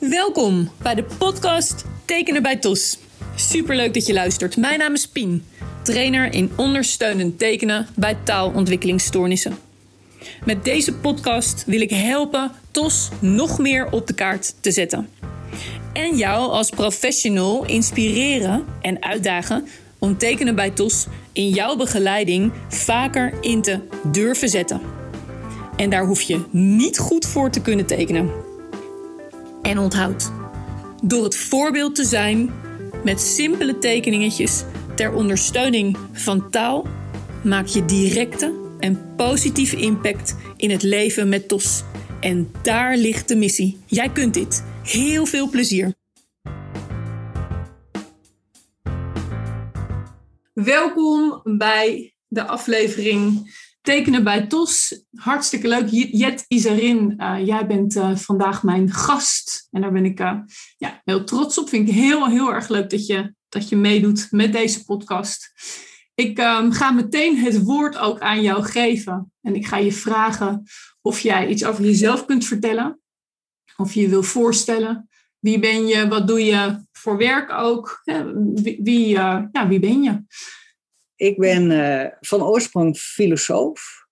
Welkom 0.00 0.70
bij 0.82 0.94
de 0.94 1.04
podcast 1.18 1.84
Tekenen 2.04 2.42
bij 2.42 2.56
TOS. 2.56 2.98
Superleuk 3.36 3.94
dat 3.94 4.06
je 4.06 4.12
luistert. 4.12 4.56
Mijn 4.56 4.78
naam 4.78 4.94
is 4.94 5.08
Pien, 5.08 5.44
trainer 5.82 6.32
in 6.32 6.50
ondersteunend 6.56 7.38
tekenen 7.38 7.86
bij 7.96 8.16
taalontwikkelingsstoornissen. 8.24 9.58
Met 10.44 10.64
deze 10.64 10.94
podcast 10.94 11.64
wil 11.64 11.80
ik 11.80 11.90
helpen 11.90 12.52
TOS 12.70 13.08
nog 13.18 13.58
meer 13.58 13.90
op 13.90 14.06
de 14.06 14.14
kaart 14.14 14.54
te 14.60 14.70
zetten. 14.70 15.08
En 15.92 16.16
jou 16.16 16.50
als 16.50 16.70
professional 16.70 17.64
inspireren 17.64 18.64
en 18.80 19.02
uitdagen 19.02 19.66
om 19.98 20.18
tekenen 20.18 20.54
bij 20.54 20.70
TOS 20.70 21.06
in 21.32 21.48
jouw 21.48 21.76
begeleiding 21.76 22.52
vaker 22.68 23.34
in 23.40 23.62
te 23.62 23.80
durven 24.02 24.48
zetten. 24.48 24.80
En 25.76 25.90
daar 25.90 26.06
hoef 26.06 26.20
je 26.20 26.44
niet 26.50 26.98
goed 26.98 27.26
voor 27.26 27.50
te 27.50 27.60
kunnen 27.60 27.86
tekenen. 27.86 28.49
En 29.62 29.78
onthoud, 29.78 30.32
door 31.02 31.24
het 31.24 31.36
voorbeeld 31.36 31.94
te 31.94 32.04
zijn 32.04 32.50
met 33.04 33.20
simpele 33.20 33.78
tekeningetjes 33.78 34.64
ter 34.94 35.12
ondersteuning 35.12 35.96
van 36.12 36.50
taal, 36.50 36.86
maak 37.44 37.66
je 37.66 37.84
directe 37.84 38.54
en 38.78 39.14
positieve 39.16 39.76
impact 39.76 40.36
in 40.56 40.70
het 40.70 40.82
leven 40.82 41.28
met 41.28 41.48
TOS. 41.48 41.82
En 42.20 42.52
daar 42.62 42.96
ligt 42.96 43.28
de 43.28 43.36
missie. 43.36 43.78
Jij 43.86 44.08
kunt 44.08 44.34
dit. 44.34 44.64
Heel 44.82 45.26
veel 45.26 45.50
plezier. 45.50 45.94
Welkom 50.52 51.40
bij 51.44 52.14
de 52.28 52.46
aflevering 52.46 53.50
Tekenen 53.82 54.24
bij 54.24 54.46
TOS. 54.46 55.04
Hartstikke 55.14 55.68
leuk. 55.68 55.88
Jet 55.90 56.44
Isarin, 56.48 57.14
uh, 57.16 57.46
jij 57.46 57.66
bent 57.66 57.96
uh, 57.96 58.16
vandaag 58.16 58.62
mijn 58.62 58.92
gast. 58.92 59.68
En 59.70 59.80
daar 59.80 59.92
ben 59.92 60.04
ik 60.04 60.20
uh, 60.20 60.38
ja, 60.76 61.00
heel 61.04 61.24
trots 61.24 61.58
op. 61.58 61.68
Vind 61.68 61.88
ik 61.88 61.94
heel, 61.94 62.28
heel 62.28 62.52
erg 62.54 62.68
leuk 62.68 62.90
dat 62.90 63.06
je, 63.06 63.34
dat 63.48 63.68
je 63.68 63.76
meedoet 63.76 64.26
met 64.30 64.52
deze 64.52 64.84
podcast. 64.84 65.52
Ik 66.14 66.38
um, 66.38 66.72
ga 66.72 66.90
meteen 66.90 67.36
het 67.36 67.62
woord 67.62 67.98
ook 67.98 68.20
aan 68.20 68.42
jou 68.42 68.62
geven. 68.62 69.32
En 69.40 69.54
ik 69.54 69.66
ga 69.66 69.76
je 69.76 69.92
vragen 69.92 70.62
of 71.00 71.20
jij 71.20 71.48
iets 71.48 71.64
over 71.64 71.84
jezelf 71.84 72.24
kunt 72.24 72.44
vertellen. 72.44 73.00
Of 73.76 73.92
je 73.92 74.00
je 74.00 74.08
wil 74.08 74.22
voorstellen. 74.22 75.08
Wie 75.38 75.58
ben 75.58 75.86
je? 75.86 76.08
Wat 76.08 76.26
doe 76.26 76.44
je 76.44 76.86
voor 76.92 77.16
werk 77.16 77.50
ook? 77.52 78.00
Wie, 78.54 78.80
wie, 78.82 79.08
ja, 79.08 79.68
wie 79.68 79.80
ben 79.80 80.02
je? 80.02 80.22
Ik 81.20 81.38
ben 81.38 81.70
uh, 81.70 82.06
van 82.20 82.42
oorsprong 82.42 82.96
filosoof 82.96 84.06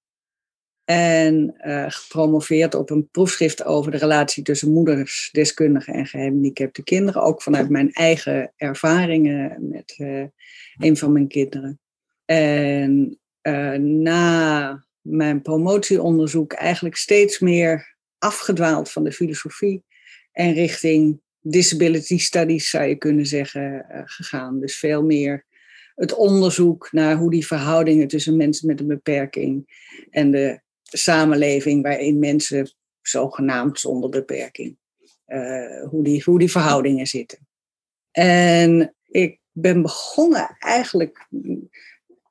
en 0.84 1.54
uh, 1.66 1.84
gepromoveerd 1.88 2.74
op 2.74 2.90
een 2.90 3.08
proefschrift 3.10 3.64
over 3.64 3.90
de 3.90 3.96
relatie 3.96 4.42
tussen 4.42 4.72
moeders, 4.72 5.28
deskundigen 5.32 5.94
en 5.94 6.06
gehandicapte 6.06 6.82
kinderen. 6.82 7.22
Ook 7.22 7.42
vanuit 7.42 7.68
mijn 7.68 7.92
eigen 7.92 8.52
ervaringen 8.56 9.68
met 9.68 9.94
uh, 9.98 10.24
een 10.76 10.96
van 10.96 11.12
mijn 11.12 11.28
kinderen. 11.28 11.80
En 12.24 13.18
na 14.02 14.84
mijn 15.00 15.42
promotieonderzoek 15.42 16.52
eigenlijk 16.52 16.96
steeds 16.96 17.38
meer 17.38 17.96
afgedwaald 18.18 18.90
van 18.90 19.04
de 19.04 19.12
filosofie 19.12 19.84
en 20.32 20.52
richting 20.52 21.20
disability 21.40 22.18
studies 22.18 22.70
zou 22.70 22.84
je 22.84 22.96
kunnen 22.96 23.26
zeggen 23.26 23.84
gegaan. 24.04 24.60
Dus 24.60 24.78
veel 24.78 25.02
meer 25.02 25.46
het 25.98 26.14
onderzoek 26.14 26.92
naar 26.92 27.16
hoe 27.16 27.30
die 27.30 27.46
verhoudingen 27.46 28.08
tussen 28.08 28.36
mensen 28.36 28.66
met 28.66 28.80
een 28.80 28.86
beperking 28.86 29.66
en 30.10 30.30
de 30.30 30.60
samenleving 30.82 31.82
waarin 31.82 32.18
mensen 32.18 32.72
zogenaamd 33.02 33.80
zonder 33.80 34.10
beperking, 34.10 34.76
uh, 35.26 35.82
hoe, 35.88 36.04
die, 36.04 36.22
hoe 36.24 36.38
die 36.38 36.50
verhoudingen 36.50 37.06
zitten. 37.06 37.46
En 38.10 38.94
ik 39.06 39.38
ben 39.52 39.82
begonnen 39.82 40.56
eigenlijk 40.58 41.26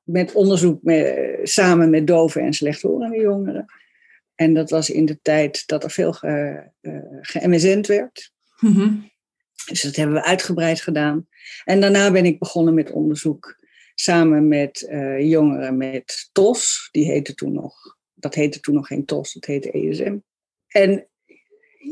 met 0.02 0.32
onderzoek 0.32 0.82
met, 0.82 1.38
samen 1.42 1.90
met 1.90 2.06
doven 2.06 2.42
en 2.42 2.52
slechthorende 2.52 3.18
jongeren. 3.18 3.66
En 4.34 4.54
dat 4.54 4.70
was 4.70 4.90
in 4.90 5.04
de 5.04 5.18
tijd 5.22 5.66
dat 5.66 5.84
er 5.84 5.90
veel 5.90 6.12
ge, 6.12 6.62
uh, 6.80 7.80
werd. 7.80 8.32
Mm 8.60 9.10
Dus 9.66 9.82
dat 9.82 9.96
hebben 9.96 10.14
we 10.14 10.24
uitgebreid 10.24 10.80
gedaan. 10.80 11.26
En 11.64 11.80
daarna 11.80 12.10
ben 12.10 12.24
ik 12.24 12.38
begonnen 12.38 12.74
met 12.74 12.90
onderzoek 12.90 13.57
samen 14.00 14.48
met 14.48 14.88
uh, 14.90 15.30
jongeren 15.30 15.76
met 15.76 16.28
TOS. 16.32 16.88
Die 16.90 17.04
heette 17.04 17.34
toen 17.34 17.52
nog, 17.52 17.96
dat 18.14 18.34
heette 18.34 18.60
toen 18.60 18.74
nog 18.74 18.86
geen 18.86 19.04
TOS, 19.04 19.32
het 19.32 19.46
heette 19.46 19.70
ESM. 19.70 20.16
En 20.68 21.08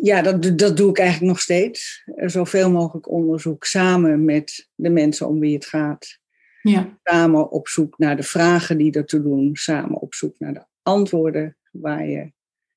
ja, 0.02 0.22
dat, 0.22 0.58
dat 0.58 0.76
doe 0.76 0.90
ik 0.90 0.98
eigenlijk 0.98 1.30
nog 1.32 1.40
steeds. 1.40 2.02
Zoveel 2.16 2.70
mogelijk 2.70 3.10
onderzoek 3.10 3.64
samen 3.64 4.24
met 4.24 4.68
de 4.74 4.90
mensen 4.90 5.28
om 5.28 5.40
wie 5.40 5.54
het 5.54 5.66
gaat. 5.66 6.18
Ja. 6.62 6.98
Samen 7.02 7.50
op 7.50 7.68
zoek 7.68 7.98
naar 7.98 8.16
de 8.16 8.22
vragen 8.22 8.78
die 8.78 8.92
ertoe 8.92 9.22
doen. 9.22 9.50
Samen 9.56 10.00
op 10.00 10.14
zoek 10.14 10.38
naar 10.38 10.54
de 10.54 10.64
antwoorden 10.82 11.56
waar 11.72 12.06
je 12.06 12.32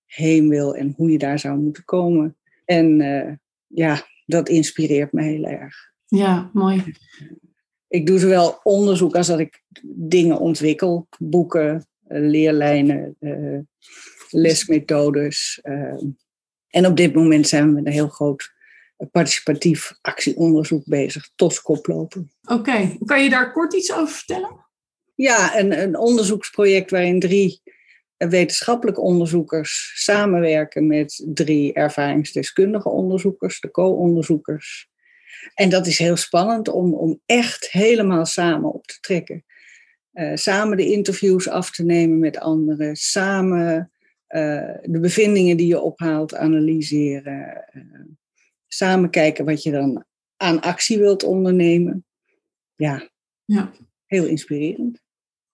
heen 0.06 0.50
wil 0.50 0.76
en 0.76 0.94
hoe 0.96 1.12
je 1.12 1.18
daar 1.18 1.40
zou 1.40 1.60
moeten 1.60 1.86
komen. 1.86 2.38
En 2.66 3.00
uh, 3.00 3.34
ja, 3.68 4.08
dat 4.26 4.50
inspireert 4.50 5.12
me 5.12 5.22
heel 5.22 5.44
erg. 5.44 5.76
Ja, 6.06 6.50
mooi 6.54 6.84
ik 7.90 8.06
doe 8.06 8.20
zowel 8.20 8.60
onderzoek 8.64 9.16
als 9.16 9.28
dat 9.28 9.40
ik 9.40 9.64
dingen 9.84 10.40
ontwikkel, 10.40 11.08
boeken, 11.18 11.88
eh, 12.08 12.22
leerlijnen, 12.22 13.16
uh, 13.20 13.60
lesmethodes. 14.30 15.60
Uh, 15.64 16.02
en 16.68 16.86
op 16.86 16.98
dit 16.98 17.14
moment 17.14 17.48
zijn 17.48 17.66
we 17.66 17.72
met 17.72 17.86
een 17.86 17.92
heel 17.92 18.08
groot 18.08 18.52
participatief 19.12 19.98
actieonderzoek 20.02 20.86
bezig, 20.86 21.30
TOS 21.36 21.62
koplopen. 21.62 22.32
Oké, 22.42 22.98
kan 23.06 23.24
je 23.24 23.30
daar 23.30 23.52
kort 23.52 23.74
iets 23.74 23.94
over 23.94 24.14
vertellen? 24.14 24.68
Ja, 25.16 25.60
een, 25.60 25.80
een 25.82 25.98
onderzoeksproject 25.98 26.92
waarin 26.92 27.20
drie 27.20 27.62
wetenschappelijke 28.18 29.02
onderzoekers 29.02 29.92
samenwerken 29.96 30.88
met 30.88 31.28
drie 31.34 31.74
ervaringsdeskundige 31.74 32.90
onderzoekers, 32.90 33.60
de 33.60 33.72
co-onderzoekers. 33.72 34.89
En 35.54 35.70
dat 35.70 35.88
is 35.88 35.98
heel 35.98 36.16
spannend 36.16 36.68
om, 36.68 36.94
om 36.94 37.22
echt 37.26 37.72
helemaal 37.72 38.26
samen 38.26 38.74
op 38.74 38.88
te 38.88 38.98
trekken. 39.00 39.44
Uh, 40.14 40.36
samen 40.36 40.78
de 40.78 40.92
interviews 40.92 41.50
af 41.50 41.72
te 41.72 41.84
nemen 41.84 42.20
met 42.20 42.38
anderen, 42.38 42.96
samen 42.96 43.92
uh, 44.30 44.74
de 44.82 45.00
bevindingen 45.02 45.58
die 45.58 45.68
je 45.68 45.80
ophaalt 45.80 46.36
analyseren, 46.36 47.66
uh, 47.74 47.84
samen 48.68 49.10
kijken 49.10 49.46
wat 49.46 49.64
je 49.64 49.72
dan 49.72 50.06
aan 50.38 50.62
actie 50.62 50.98
wilt 50.98 51.24
ondernemen. 51.24 52.06
Ja, 52.76 53.10
ja, 53.46 53.72
heel 54.06 54.26
inspirerend. 54.26 55.02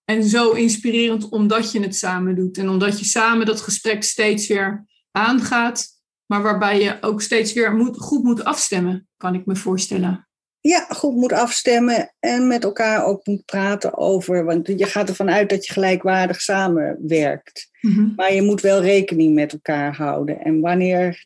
En 0.04 0.24
zo 0.24 0.50
inspirerend 0.50 1.28
omdat 1.28 1.72
je 1.72 1.80
het 1.80 1.96
samen 1.96 2.34
doet 2.34 2.58
en 2.58 2.68
omdat 2.68 2.98
je 2.98 3.04
samen 3.04 3.46
dat 3.46 3.60
gesprek 3.60 4.02
steeds 4.02 4.46
weer 4.46 4.86
aangaat 5.10 5.95
maar 6.26 6.42
waarbij 6.42 6.80
je 6.80 6.96
ook 7.00 7.22
steeds 7.22 7.52
weer 7.52 7.74
moet, 7.74 7.98
goed 7.98 8.22
moet 8.22 8.44
afstemmen, 8.44 9.08
kan 9.16 9.34
ik 9.34 9.46
me 9.46 9.56
voorstellen. 9.56 10.28
Ja, 10.60 10.86
goed 10.88 11.14
moet 11.14 11.32
afstemmen 11.32 12.14
en 12.18 12.46
met 12.46 12.64
elkaar 12.64 13.04
ook 13.04 13.26
moet 13.26 13.44
praten 13.44 13.96
over. 13.96 14.44
Want 14.44 14.66
je 14.66 14.86
gaat 14.86 15.08
ervan 15.08 15.30
uit 15.30 15.48
dat 15.48 15.66
je 15.66 15.72
gelijkwaardig 15.72 16.40
samenwerkt. 16.40 17.70
Mm 17.80 18.12
Maar 18.16 18.32
je 18.32 18.42
moet 18.42 18.60
wel 18.60 18.82
rekening 18.82 19.34
met 19.34 19.52
elkaar 19.52 19.96
houden. 19.96 20.40
En 20.40 20.60
wanneer 20.60 21.24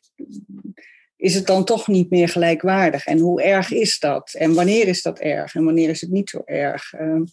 is 1.16 1.34
het 1.34 1.46
dan 1.46 1.64
toch 1.64 1.88
niet 1.88 2.10
meer 2.10 2.28
gelijkwaardig? 2.28 3.06
En 3.06 3.18
hoe 3.18 3.42
erg 3.42 3.70
is 3.70 3.98
dat? 3.98 4.34
En 4.34 4.54
wanneer 4.54 4.88
is 4.88 5.02
dat 5.02 5.18
erg? 5.18 5.54
En 5.54 5.64
wanneer 5.64 5.88
is 5.88 6.00
het 6.00 6.10
niet 6.10 6.30
zo 6.30 6.42
erg? 6.44 6.92
Ehm, 6.92 7.24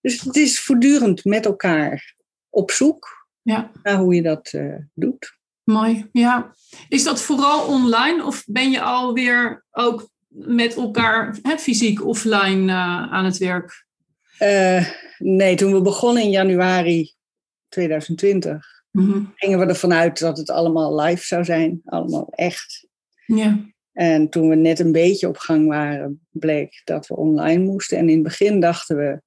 dus 0.00 0.20
het 0.20 0.36
is 0.36 0.60
voortdurend 0.60 1.24
met 1.24 1.44
elkaar 1.44 2.14
op 2.50 2.70
zoek 2.70 3.26
ja. 3.42 3.70
naar 3.82 3.96
hoe 3.96 4.14
je 4.14 4.22
dat 4.22 4.52
uh, 4.52 4.74
doet. 4.94 5.38
Mooi, 5.70 6.08
ja. 6.12 6.54
Is 6.88 7.04
dat 7.04 7.22
vooral 7.22 7.66
online 7.66 8.24
of 8.24 8.44
ben 8.46 8.70
je 8.70 8.80
alweer 8.80 9.64
ook 9.70 10.10
met 10.28 10.74
elkaar 10.74 11.38
hè, 11.42 11.58
fysiek 11.58 12.06
offline 12.06 12.72
uh, 12.72 13.12
aan 13.12 13.24
het 13.24 13.38
werk? 13.38 13.86
Uh, 14.42 14.86
nee, 15.18 15.56
toen 15.56 15.72
we 15.72 15.82
begonnen 15.82 16.22
in 16.22 16.30
januari 16.30 17.12
2020 17.68 18.66
mm-hmm. 18.90 19.32
gingen 19.34 19.58
we 19.58 19.66
ervan 19.66 19.92
uit 19.92 20.18
dat 20.18 20.36
het 20.36 20.50
allemaal 20.50 21.00
live 21.00 21.24
zou 21.24 21.44
zijn, 21.44 21.80
allemaal 21.84 22.28
echt. 22.30 22.86
Ja. 23.26 23.58
En 23.92 24.28
toen 24.28 24.48
we 24.48 24.54
net 24.54 24.78
een 24.78 24.92
beetje 24.92 25.28
op 25.28 25.36
gang 25.36 25.66
waren, 25.66 26.26
bleek 26.30 26.80
dat 26.84 27.06
we 27.06 27.16
online 27.16 27.64
moesten. 27.64 27.98
En 27.98 28.08
in 28.08 28.14
het 28.14 28.22
begin 28.22 28.60
dachten 28.60 28.96
we, 28.96 29.22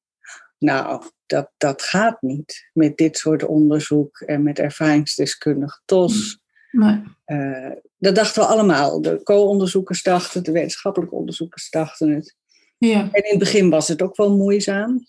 nou, 0.63 1.04
dat, 1.25 1.51
dat 1.57 1.81
gaat 1.81 2.21
niet 2.21 2.69
met 2.74 2.98
dit 2.98 3.18
soort 3.18 3.44
onderzoek 3.44 4.19
en 4.19 4.44
met 4.44 4.60
ervaringsdeskundige 4.60 5.81
TOS. 5.86 6.39
Nee. 6.71 7.01
Uh, 7.25 7.71
dat 7.98 8.15
dachten 8.15 8.42
we 8.42 8.48
allemaal. 8.48 9.01
De 9.01 9.24
co-onderzoekers 9.24 10.04
dachten, 10.04 10.44
de 10.44 10.51
wetenschappelijke 10.51 11.15
onderzoekers 11.15 11.69
dachten 11.69 12.10
het. 12.10 12.36
Ja. 12.77 13.00
En 13.12 13.24
in 13.24 13.30
het 13.30 13.39
begin 13.39 13.69
was 13.69 13.88
het 13.88 14.01
ook 14.01 14.15
wel 14.15 14.38
moeizaam, 14.38 15.07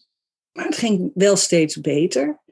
maar 0.53 0.65
het 0.65 0.77
ging 0.77 1.11
wel 1.15 1.37
steeds 1.37 1.81
beter. 1.81 2.43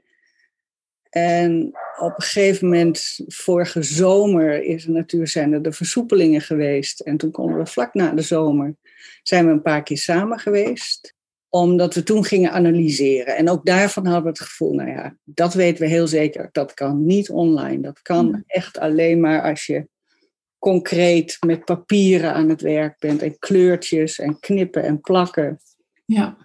En 1.10 1.72
op 1.98 2.12
een 2.16 2.22
gegeven 2.22 2.68
moment, 2.68 3.20
vorige 3.26 3.82
zomer, 3.82 4.62
is 4.62 4.84
er 4.84 4.90
natuurlijk 4.90 5.30
zijn 5.30 5.52
er 5.52 5.62
de 5.62 5.72
versoepelingen 5.72 6.40
geweest. 6.40 7.00
En 7.00 7.16
toen 7.16 7.30
konden 7.30 7.58
we 7.58 7.66
vlak 7.66 7.94
na 7.94 8.10
de 8.10 8.22
zomer, 8.22 8.76
zijn 9.22 9.46
we 9.46 9.52
een 9.52 9.62
paar 9.62 9.82
keer 9.82 9.98
samen 9.98 10.38
geweest. 10.38 11.14
Omdat 11.54 11.94
we 11.94 12.02
toen 12.02 12.24
gingen 12.24 12.52
analyseren. 12.52 13.36
En 13.36 13.48
ook 13.50 13.66
daarvan 13.66 14.04
hadden 14.04 14.22
we 14.22 14.28
het 14.28 14.40
gevoel, 14.40 14.74
nou 14.74 14.90
ja, 14.90 15.16
dat 15.24 15.54
weten 15.54 15.82
we 15.82 15.90
heel 15.90 16.06
zeker. 16.06 16.48
Dat 16.52 16.74
kan 16.74 17.06
niet 17.06 17.30
online. 17.30 17.82
Dat 17.82 18.02
kan 18.02 18.42
echt 18.46 18.78
alleen 18.78 19.20
maar 19.20 19.42
als 19.42 19.66
je 19.66 19.88
concreet 20.58 21.36
met 21.46 21.64
papieren 21.64 22.34
aan 22.34 22.48
het 22.48 22.60
werk 22.60 22.98
bent. 22.98 23.22
En 23.22 23.38
kleurtjes 23.38 24.18
en 24.18 24.38
knippen 24.38 24.82
en 24.82 25.00
plakken. 25.00 25.60
Ja. 26.04 26.36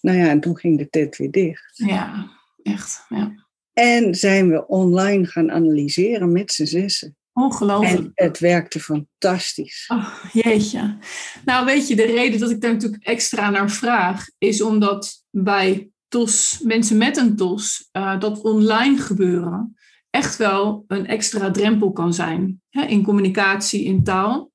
Nou 0.00 0.18
ja, 0.18 0.28
en 0.28 0.40
toen 0.40 0.56
ging 0.58 0.78
de 0.78 0.88
tent 0.88 1.16
weer 1.16 1.30
dicht. 1.30 1.76
Ja, 1.76 2.30
echt. 2.62 3.04
Ja. 3.08 3.46
En 3.72 4.14
zijn 4.14 4.50
we 4.50 4.66
online 4.66 5.26
gaan 5.26 5.50
analyseren 5.50 6.32
met 6.32 6.52
z'n 6.52 6.64
zessen. 6.64 7.16
Ongelooflijk. 7.38 8.10
En 8.14 8.26
het 8.26 8.38
werkte 8.38 8.80
fantastisch. 8.80 9.84
Oh, 9.92 10.24
jeetje. 10.32 10.98
Nou, 11.44 11.64
weet 11.64 11.88
je, 11.88 11.96
de 11.96 12.04
reden 12.04 12.40
dat 12.40 12.50
ik 12.50 12.60
daar 12.60 12.72
natuurlijk 12.72 13.04
extra 13.04 13.50
naar 13.50 13.70
vraag, 13.70 14.26
is 14.38 14.62
omdat 14.62 15.24
bij 15.30 15.90
TOS, 16.08 16.60
mensen 16.62 16.96
met 16.96 17.16
een 17.16 17.36
TOS, 17.36 17.88
uh, 17.92 18.20
dat 18.20 18.40
online 18.40 18.96
gebeuren 18.98 19.76
echt 20.10 20.36
wel 20.36 20.84
een 20.86 21.06
extra 21.06 21.50
drempel 21.50 21.92
kan 21.92 22.14
zijn. 22.14 22.62
Hè, 22.68 22.84
in 22.84 23.02
communicatie, 23.02 23.84
in 23.84 24.04
taal. 24.04 24.50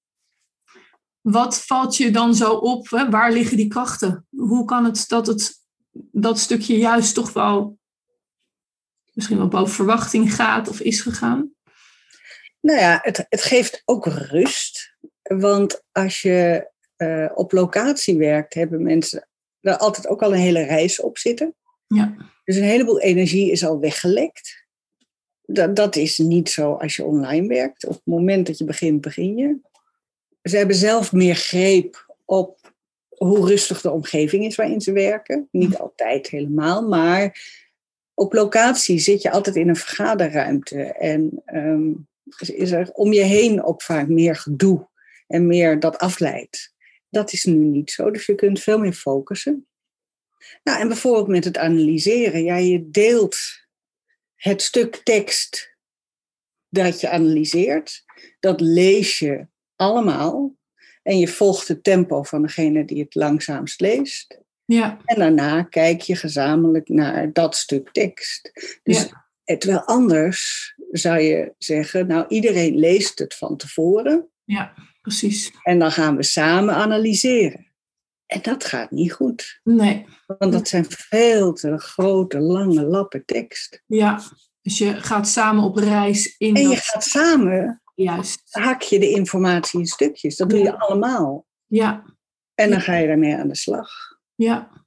Wat 1.22 1.66
valt 1.66 1.98
je 1.98 2.12
dan 2.12 2.36
zo 2.36 2.54
op? 2.54 2.90
Hè? 2.90 3.10
Waar 3.10 3.32
liggen 3.32 3.58
die 3.58 3.68
krachten? 3.68 4.28
Hoe 4.30 4.66
kan 4.66 4.86
het 4.86 5.06
dat 5.08 5.28
het 5.28 5.60
dat 6.12 6.40
stukje 6.40 6.78
juist 6.78 7.14
toch 7.14 7.34
wel 7.34 7.80
misschien 9.14 9.38
wel 9.38 9.48
boven 9.48 9.74
verwachting 9.74 10.36
gaat 10.36 10.70
of 10.70 10.80
is 10.80 11.02
gegaan? 11.02 11.51
Nou 12.62 12.80
ja, 12.80 13.00
het, 13.02 13.26
het 13.30 13.42
geeft 13.42 13.82
ook 13.86 14.06
rust. 14.06 14.96
Want 15.22 15.84
als 15.92 16.22
je 16.22 16.70
uh, 16.98 17.30
op 17.34 17.52
locatie 17.52 18.18
werkt, 18.18 18.54
hebben 18.54 18.84
mensen 18.84 19.28
er 19.62 19.78
altijd 19.78 20.08
ook 20.08 20.22
al 20.22 20.34
een 20.34 20.40
hele 20.40 20.64
reis 20.64 21.00
op 21.00 21.18
zitten. 21.18 21.56
Ja. 21.88 22.16
Dus 22.44 22.56
een 22.56 22.64
heleboel 22.64 23.00
energie 23.00 23.52
is 23.52 23.66
al 23.66 23.80
weggelekt. 23.80 24.66
Dat, 25.42 25.76
dat 25.76 25.96
is 25.96 26.18
niet 26.18 26.50
zo 26.50 26.74
als 26.74 26.96
je 26.96 27.04
online 27.04 27.48
werkt. 27.48 27.86
Op 27.86 27.94
het 27.94 28.06
moment 28.06 28.48
dat 28.48 28.58
je 28.58 28.64
begint, 28.64 29.02
begin 29.02 29.36
je. 29.36 29.60
Ze 30.42 30.58
hebben 30.58 30.76
zelf 30.76 31.12
meer 31.12 31.36
greep 31.36 32.16
op 32.26 32.74
hoe 33.10 33.48
rustig 33.48 33.82
de 33.82 33.92
omgeving 33.92 34.46
is 34.46 34.56
waarin 34.56 34.82
ze 34.82 34.92
werken. 34.92 35.48
Niet 35.52 35.78
altijd 35.78 36.30
helemaal, 36.30 36.88
maar 36.88 37.42
op 38.14 38.34
locatie 38.34 39.00
zit 39.00 39.22
je 39.22 39.32
altijd 39.32 39.56
in 39.56 39.70
een 39.70 39.76
vergaderruimte. 39.76 40.84
En 40.84 41.44
um, 41.54 42.08
is 42.54 42.72
er 42.72 42.92
om 42.92 43.14
je 43.14 43.24
heen 43.24 43.64
ook 43.64 43.82
vaak 43.82 44.08
meer 44.08 44.36
gedoe 44.36 44.90
en 45.28 45.48
meer 45.48 45.80
dat 45.80 45.98
afleidt. 45.98 46.74
Dat 47.10 47.34
is 47.34 47.44
nu 47.44 47.54
niet 47.54 47.92
zo, 47.92 48.12
dus 48.12 48.26
je 48.26 48.36
kunt 48.36 48.60
veel 48.60 48.80
meer 48.80 48.94
focussen. 48.94 49.68
Nou, 50.64 50.80
en 50.80 50.88
bijvoorbeeld 50.88 51.28
met 51.28 51.44
het 51.44 51.58
analyseren. 51.58 52.44
Ja, 52.44 52.56
je 52.56 52.90
deelt 52.90 53.38
het 54.36 54.62
stuk 54.62 54.96
tekst 54.96 55.76
dat 56.70 57.00
je 57.00 57.10
analyseert. 57.10 58.04
Dat 58.40 58.62
lees 58.62 59.20
je 59.20 59.48
allemaal. 59.76 60.56
En 61.04 61.20
je 61.20 61.28
volgt 61.28 61.68
het 61.68 61.84
tempo 61.84 62.24
van 62.24 62.42
degene 62.42 62.86
die 62.86 63.04
het 63.04 63.16
langzaamst 63.16 63.82
leest. 63.82 64.40
Ja. 64.66 65.00
En 65.06 65.20
daarna 65.20 65.64
kijk 65.64 66.02
je 66.02 66.16
gezamenlijk 66.16 66.90
naar 66.90 67.34
dat 67.34 67.56
stuk 67.56 67.92
tekst. 67.92 68.52
Dus 68.84 69.10
ja. 69.44 69.58
terwijl 69.58 69.84
anders 69.86 70.74
zou 70.92 71.20
je 71.20 71.54
zeggen, 71.58 72.08
nou 72.08 72.26
iedereen 72.28 72.76
leest 72.76 73.20
het 73.20 73.36
van 73.36 73.58
tevoren. 73.58 74.30
Ja, 74.44 74.74
precies. 75.02 75.52
En 75.64 75.80
dan 75.80 75.92
gaan 75.92 76.16
we 76.16 76.24
samen 76.24 76.76
analyseren. 76.76 77.72
En 78.26 78.42
dat 78.42 78.64
gaat 78.66 78.92
niet 78.92 79.14
goed. 79.14 79.60
Nee. 79.64 80.06
Want 80.28 80.52
dat 80.52 80.68
zijn 80.68 80.86
veel 80.88 81.54
te 81.54 81.78
grote, 81.78 82.40
lange 82.40 82.84
lappen 82.84 83.26
tekst. 83.26 83.84
Ja, 83.86 84.22
dus 84.62 84.78
je 84.78 84.94
gaat 84.94 85.28
samen 85.28 85.64
op 85.64 85.76
reis 85.76 86.36
in. 86.38 86.56
En 86.56 86.70
je 86.70 86.76
gaat 86.76 87.04
samen, 87.04 87.82
Juist. 87.96 88.42
hak 88.50 88.82
je 88.82 89.00
de 89.00 89.10
informatie 89.10 89.80
in 89.80 89.86
stukjes. 89.86 90.36
Dat 90.36 90.50
doe 90.50 90.60
je 90.60 90.80
allemaal. 90.80 91.46
Ja. 91.66 92.04
En 92.56 92.70
dan 92.70 92.82
ga 92.82 92.96
je 92.96 93.08
daarmee 93.08 93.36
aan 93.36 93.48
de 93.48 93.56
slag. 93.56 93.90
Ja. 94.36 94.81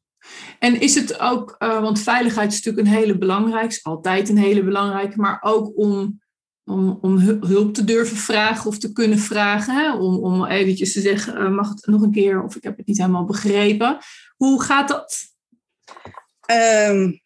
En 0.59 0.81
is 0.81 0.95
het 0.95 1.21
ook, 1.21 1.57
uh, 1.59 1.81
want 1.81 2.01
veiligheid 2.01 2.53
is 2.53 2.63
natuurlijk 2.63 2.87
een 2.87 3.01
hele 3.01 3.19
belangrijke, 3.19 3.79
altijd 3.83 4.29
een 4.29 4.39
hele 4.39 4.65
belangrijke, 4.65 5.21
maar 5.21 5.39
ook 5.41 5.79
om, 5.79 6.23
om, 6.65 6.99
om 7.01 7.19
hulp 7.41 7.75
te 7.75 7.85
durven 7.85 8.17
vragen 8.17 8.67
of 8.67 8.79
te 8.79 8.93
kunnen 8.93 9.19
vragen, 9.19 9.75
hè? 9.75 9.97
Om, 9.97 10.17
om 10.17 10.45
eventjes 10.45 10.93
te 10.93 11.01
zeggen, 11.01 11.43
uh, 11.43 11.51
mag 11.51 11.69
het 11.69 11.87
nog 11.87 12.03
een 12.03 12.13
keer 12.13 12.43
of 12.43 12.57
ik 12.57 12.63
heb 12.63 12.77
het 12.77 12.87
niet 12.87 12.99
helemaal 12.99 13.25
begrepen. 13.25 13.99
Hoe 14.37 14.63
gaat 14.63 14.89
dat? 14.89 15.23
Um, 16.91 17.21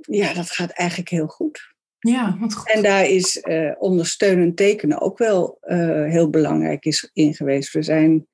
ja, 0.00 0.34
dat 0.34 0.50
gaat 0.50 0.70
eigenlijk 0.70 1.10
heel 1.10 1.26
goed. 1.26 1.70
Ja, 1.98 2.36
wat 2.40 2.54
goed. 2.54 2.72
En 2.72 2.82
daar 2.82 3.04
is 3.04 3.36
uh, 3.42 3.72
ondersteunend 3.78 4.56
tekenen 4.56 5.00
ook 5.00 5.18
wel 5.18 5.58
heel 6.08 6.30
belangrijk 6.30 6.84
is 6.84 7.10
in 7.12 7.34
geweest. 7.34 7.72
We 7.72 7.82
zijn 7.82 8.26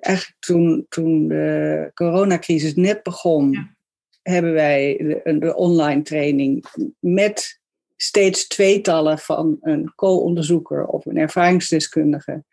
eigenlijk 0.00 0.40
toen, 0.40 0.86
toen 0.88 1.28
de 1.28 1.90
coronacrisis 1.94 2.74
net 2.74 3.02
begon, 3.02 3.52
ja. 3.52 3.74
hebben 4.22 4.52
wij 4.52 4.96
de, 4.96 5.38
de, 5.38 5.54
online 5.56 6.02
training 6.02 6.64
met 6.98 7.60
steeds 7.96 8.46
tweetallen 8.46 9.18
van 9.18 9.58
een 9.60 9.92
co-onderzoeker 9.94 10.86
of 10.86 11.06
een 11.06 11.16
ervaringsdeskundige 11.16 12.44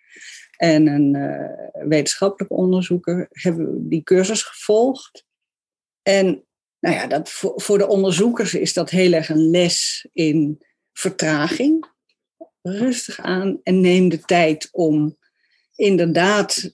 en 0.58 0.88
een 0.88 1.16
uh, 1.16 1.88
wetenschappelijk 1.88 2.52
onderzoeker, 2.52 3.28
hebben 3.32 3.74
we 3.74 3.88
die 3.88 4.04
cursus 4.04 4.44
gevolgd. 4.44 5.26
En 6.02 6.46
nou 6.80 6.96
ja, 6.96 7.08
dat, 7.08 7.30
voor, 7.30 7.54
voor 7.56 7.78
de 7.78 7.88
onderzoekers 7.88 8.54
is 8.54 8.74
dat 8.74 8.90
heel 8.90 9.14
erg 9.14 9.30
een 9.30 9.50
les 9.50 10.08
in 10.14 10.62
vertraging. 10.94 11.86
Rustig 12.62 13.20
aan 13.20 13.60
en 13.64 13.82
neem 13.82 14.10
de 14.10 14.20
tijd 14.20 14.70
om 14.72 15.18
inderdaad 15.76 16.74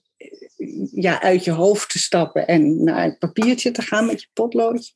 ja, 0.92 1.22
uit 1.22 1.44
je 1.44 1.50
hoofd 1.50 1.90
te 1.90 1.98
stappen 1.98 2.46
en 2.46 2.84
naar 2.84 3.04
het 3.04 3.18
papiertje 3.18 3.70
te 3.70 3.82
gaan 3.82 4.06
met 4.06 4.20
je 4.20 4.28
potloodje. 4.32 4.92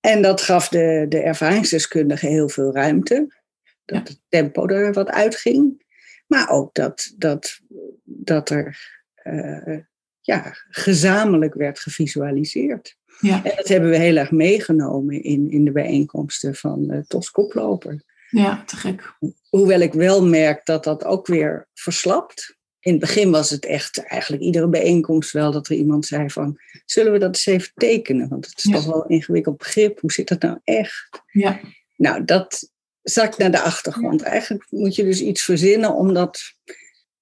En 0.00 0.22
dat 0.22 0.40
gaf 0.40 0.68
de, 0.68 1.06
de 1.08 1.18
ervaringsdeskundige 1.18 2.26
heel 2.26 2.48
veel 2.48 2.74
ruimte. 2.74 3.38
Dat 3.84 4.08
ja. 4.08 4.12
het 4.12 4.20
tempo 4.28 4.66
er 4.66 4.92
wat 4.92 5.08
uitging. 5.08 5.88
Maar 6.26 6.48
ook 6.48 6.74
dat, 6.74 7.14
dat, 7.16 7.60
dat 8.04 8.50
er 8.50 8.98
uh, 9.24 9.78
ja, 10.20 10.54
gezamenlijk 10.68 11.54
werd 11.54 11.78
gevisualiseerd. 11.78 12.96
Ja. 13.20 13.44
En 13.44 13.52
dat 13.56 13.68
hebben 13.68 13.90
we 13.90 13.96
heel 13.96 14.16
erg 14.16 14.30
meegenomen 14.30 15.22
in, 15.22 15.50
in 15.50 15.64
de 15.64 15.72
bijeenkomsten 15.72 16.54
van 16.54 16.92
uh, 16.92 16.98
Tos 17.06 17.30
Koploper. 17.30 18.02
Ja, 18.30 18.64
te 18.64 18.76
gek. 18.76 19.16
Hoewel 19.48 19.80
ik 19.80 19.92
wel 19.92 20.26
merk 20.26 20.64
dat 20.64 20.84
dat 20.84 21.04
ook 21.04 21.26
weer 21.26 21.68
verslapt 21.74 22.58
in 22.80 22.90
het 22.92 23.00
begin 23.00 23.30
was 23.30 23.50
het 23.50 23.66
echt 23.66 24.04
eigenlijk 24.04 24.42
iedere 24.42 24.68
bijeenkomst 24.68 25.32
wel 25.32 25.52
dat 25.52 25.68
er 25.68 25.76
iemand 25.76 26.06
zei 26.06 26.30
van, 26.30 26.58
zullen 26.84 27.12
we 27.12 27.18
dat 27.18 27.28
eens 27.28 27.46
even 27.46 27.72
tekenen? 27.74 28.28
Want 28.28 28.46
het 28.46 28.58
is 28.58 28.64
ja. 28.64 28.72
toch 28.72 28.84
wel 28.84 29.04
een 29.04 29.10
ingewikkeld 29.10 29.56
begrip. 29.56 30.00
Hoe 30.00 30.12
zit 30.12 30.28
dat 30.28 30.42
nou 30.42 30.58
echt? 30.64 31.22
Ja. 31.32 31.60
Nou, 31.96 32.24
dat 32.24 32.70
zakt 33.02 33.38
naar 33.38 33.50
de 33.50 33.60
achtergrond. 33.60 34.22
Eigenlijk 34.22 34.66
moet 34.70 34.94
je 34.94 35.04
dus 35.04 35.20
iets 35.20 35.42
verzinnen 35.42 35.94
omdat, 35.94 36.40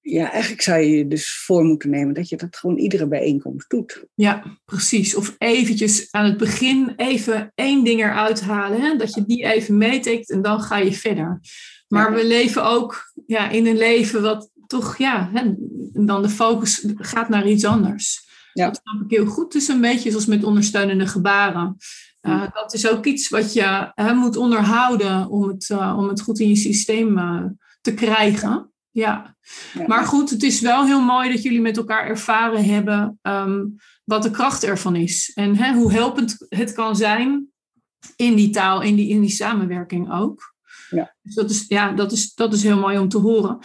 ja, 0.00 0.30
eigenlijk 0.30 0.62
zou 0.62 0.80
je 0.80 0.96
je 0.96 1.08
dus 1.08 1.38
voor 1.38 1.64
moeten 1.64 1.90
nemen 1.90 2.14
dat 2.14 2.28
je 2.28 2.36
dat 2.36 2.56
gewoon 2.56 2.76
iedere 2.76 3.08
bijeenkomst 3.08 3.70
doet. 3.70 4.04
Ja, 4.14 4.58
precies. 4.64 5.14
Of 5.14 5.34
eventjes 5.38 6.08
aan 6.10 6.24
het 6.24 6.36
begin 6.36 6.92
even 6.96 7.52
één 7.54 7.84
ding 7.84 8.00
eruit 8.00 8.40
halen. 8.40 8.80
Hè? 8.80 8.96
Dat 8.96 9.14
je 9.14 9.24
die 9.24 9.44
even 9.44 9.76
meetekent 9.76 10.30
en 10.30 10.42
dan 10.42 10.60
ga 10.60 10.76
je 10.76 10.92
verder. 10.92 11.40
Maar 11.88 12.14
we 12.14 12.26
leven 12.26 12.64
ook 12.64 13.12
ja, 13.26 13.48
in 13.48 13.66
een 13.66 13.76
leven 13.76 14.22
wat 14.22 14.50
toch, 14.66 14.96
ja, 14.96 15.30
hè, 15.32 15.52
dan 15.92 16.22
de 16.22 16.28
focus 16.28 16.86
gaat 16.96 17.28
naar 17.28 17.48
iets 17.48 17.64
anders. 17.64 18.26
Ja. 18.52 18.66
Dat 18.66 18.80
snap 18.82 19.04
ik 19.04 19.10
heel 19.10 19.26
goed. 19.26 19.54
Is 19.54 19.68
een 19.68 19.80
beetje 19.80 20.10
zoals 20.10 20.26
met 20.26 20.44
ondersteunende 20.44 21.06
gebaren. 21.06 21.76
Uh, 22.22 22.42
dat 22.52 22.74
is 22.74 22.88
ook 22.88 23.04
iets 23.04 23.28
wat 23.28 23.52
je 23.52 23.90
hè, 23.94 24.14
moet 24.14 24.36
onderhouden 24.36 25.28
om 25.28 25.48
het, 25.48 25.68
uh, 25.68 25.94
om 25.98 26.08
het 26.08 26.20
goed 26.20 26.38
in 26.38 26.48
je 26.48 26.56
systeem 26.56 27.18
uh, 27.18 27.44
te 27.80 27.94
krijgen. 27.94 28.72
Ja. 28.90 29.36
Ja. 29.72 29.86
maar 29.86 30.04
goed, 30.04 30.30
het 30.30 30.42
is 30.42 30.60
wel 30.60 30.86
heel 30.86 31.00
mooi 31.00 31.32
dat 31.32 31.42
jullie 31.42 31.60
met 31.60 31.76
elkaar 31.76 32.06
ervaren 32.06 32.64
hebben 32.64 33.18
um, 33.22 33.76
wat 34.04 34.22
de 34.22 34.30
kracht 34.30 34.64
ervan 34.64 34.96
is. 34.96 35.30
En 35.34 35.56
hè, 35.56 35.74
hoe 35.74 35.92
helpend 35.92 36.36
het 36.48 36.72
kan 36.72 36.96
zijn 36.96 37.48
in 38.16 38.34
die 38.34 38.50
taal, 38.50 38.82
in 38.82 38.94
die, 38.94 39.08
in 39.08 39.20
die 39.20 39.30
samenwerking 39.30 40.12
ook. 40.12 40.54
Ja. 40.90 41.14
Dus 41.22 41.34
dat 41.34 41.50
is, 41.50 41.64
ja, 41.68 41.92
dat, 41.92 42.12
is, 42.12 42.34
dat 42.34 42.52
is 42.52 42.62
heel 42.62 42.78
mooi 42.78 42.98
om 42.98 43.08
te 43.08 43.18
horen 43.18 43.58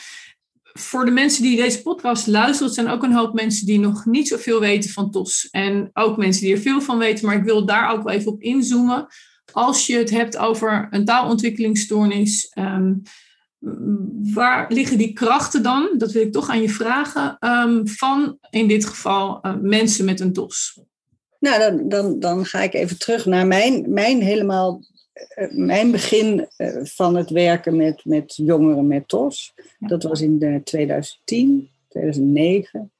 voor 0.73 1.05
de 1.05 1.11
mensen 1.11 1.43
die 1.43 1.57
deze 1.57 1.81
podcast 1.81 2.27
luisteren, 2.27 2.73
zijn 2.73 2.87
ook 2.87 3.03
een 3.03 3.13
hoop 3.13 3.33
mensen 3.33 3.65
die 3.65 3.79
nog 3.79 4.05
niet 4.05 4.27
zoveel 4.27 4.59
weten 4.59 4.89
van 4.89 5.11
TOS. 5.11 5.47
En 5.51 5.89
ook 5.93 6.17
mensen 6.17 6.43
die 6.43 6.53
er 6.53 6.61
veel 6.61 6.81
van 6.81 6.97
weten, 6.97 7.25
maar 7.25 7.35
ik 7.35 7.43
wil 7.43 7.65
daar 7.65 7.91
ook 7.91 8.03
wel 8.03 8.13
even 8.13 8.31
op 8.31 8.41
inzoomen. 8.41 9.07
als 9.51 9.87
je 9.87 9.97
het 9.97 10.09
hebt 10.09 10.37
over 10.37 10.87
een 10.89 11.05
taalontwikkelingsstoornis, 11.05 12.49
ehm, 12.49 12.93
waar 14.33 14.65
liggen 14.71 14.97
die 14.97 15.13
krachten 15.13 15.63
dan? 15.63 15.89
Dat 15.97 16.11
wil 16.11 16.21
ik 16.21 16.31
toch 16.31 16.49
aan 16.49 16.61
je 16.61 16.69
vragen. 16.69 17.37
Ehm, 17.39 17.85
van 17.85 18.37
in 18.49 18.67
dit 18.67 18.85
geval 18.85 19.39
uh, 19.41 19.55
mensen 19.61 20.05
met 20.05 20.19
een 20.19 20.33
TOS. 20.33 20.79
Nou, 21.39 21.59
dan, 21.59 21.89
dan, 21.89 22.19
dan 22.19 22.45
ga 22.45 22.61
ik 22.61 22.73
even 22.73 22.97
terug 22.97 23.25
naar 23.25 23.47
mijn, 23.47 23.93
mijn 23.93 24.21
helemaal 24.21 24.81
mijn 25.49 25.91
begin 25.91 26.47
uh, 26.57 26.77
van 26.83 27.15
het 27.15 27.29
werken 27.29 27.75
met, 27.75 28.05
met 28.05 28.35
jongeren 28.35 28.87
met 28.87 29.07
TOS. 29.07 29.53
Dat 29.79 30.03
was 30.03 30.21
in 30.21 30.61
2010, 30.63 31.69
2009. 31.87 32.91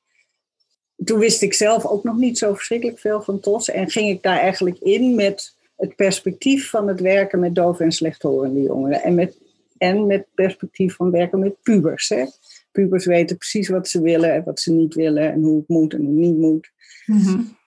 Toen 1.03 1.20
wist 1.20 1.41
ik 1.41 1.53
zelf 1.53 1.86
ook 1.86 2.03
nog 2.03 2.17
niet 2.17 2.38
zo 2.38 2.53
verschrikkelijk 2.53 3.00
veel 3.00 3.22
van 3.22 3.39
TOS. 3.39 3.70
En 3.70 3.89
ging 3.89 4.10
ik 4.10 4.24
daar 4.24 4.39
eigenlijk 4.39 4.79
in 4.79 5.15
met 5.15 5.55
het 5.75 5.96
perspectief 5.96 6.70
van 6.70 6.88
het 6.88 7.00
werken 7.00 7.39
met 7.39 7.55
dove 7.55 7.84
en 7.84 7.91
slechthorende 7.91 8.62
jongeren. 8.62 9.01
En 9.01 9.15
met, 9.15 9.38
en 9.77 10.08
met 10.08 10.27
perspectief 10.34 10.96
van 10.96 11.12
werken 11.12 11.39
met 11.39 11.62
pubers. 11.62 12.10
Hè. 12.10 12.25
Pubers 12.72 13.05
weten 13.05 13.38
precies 13.38 13.70
wat 13.70 13.88
ze 13.88 14.01
willen 14.01 14.34
en 14.34 14.43
wat 14.43 14.60
ze 14.60 14.72
niet 14.72 14.93
willen. 14.93 15.32
En 15.32 15.41
hoe 15.41 15.58
het 15.58 15.67
moet 15.67 15.93
en 15.93 16.00
hoe 16.00 16.08
het 16.08 16.17
niet 16.17 16.38
moet. 16.38 16.72
Mm-hmm. 17.05 17.58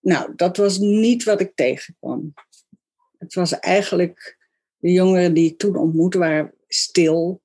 Nou, 0.00 0.32
dat 0.36 0.56
was 0.56 0.78
niet 0.78 1.24
wat 1.24 1.40
ik 1.40 1.52
tegenkwam. 1.54 2.34
Het 3.24 3.34
was 3.34 3.58
eigenlijk 3.58 4.38
de 4.76 4.92
jongeren 4.92 5.34
die 5.34 5.50
ik 5.50 5.58
toen 5.58 5.76
ontmoette 5.76 6.18
waren 6.18 6.52
stil, 6.68 7.42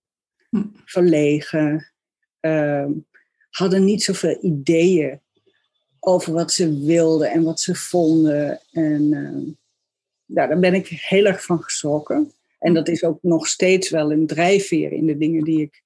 hm. 0.49 0.63
verlegen, 0.85 1.91
uh, 2.41 2.85
hadden 3.49 3.85
niet 3.85 4.03
zoveel 4.03 4.37
ideeën 4.41 5.19
over 5.99 6.33
wat 6.33 6.51
ze 6.51 6.85
wilden 6.85 7.31
en 7.31 7.43
wat 7.43 7.59
ze 7.59 7.75
vonden. 7.75 8.59
En 8.71 9.01
uh, 9.11 9.53
daar 10.25 10.59
ben 10.59 10.73
ik 10.73 10.87
heel 10.87 11.25
erg 11.25 11.43
van 11.43 11.63
geschrokken. 11.63 12.31
En 12.59 12.73
dat 12.73 12.87
is 12.87 13.03
ook 13.03 13.19
nog 13.21 13.47
steeds 13.47 13.89
wel 13.89 14.11
een 14.11 14.27
drijfveer 14.27 14.91
in 14.91 15.05
de 15.05 15.17
dingen 15.17 15.43
die 15.43 15.61
ik 15.61 15.83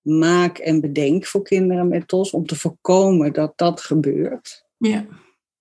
maak 0.00 0.58
en 0.58 0.80
bedenk 0.80 1.26
voor 1.26 1.42
kinderen 1.42 1.88
met 1.88 2.08
TOS, 2.08 2.30
om 2.30 2.46
te 2.46 2.56
voorkomen 2.56 3.32
dat 3.32 3.52
dat 3.56 3.80
gebeurt. 3.80 4.64
Ja. 4.76 5.06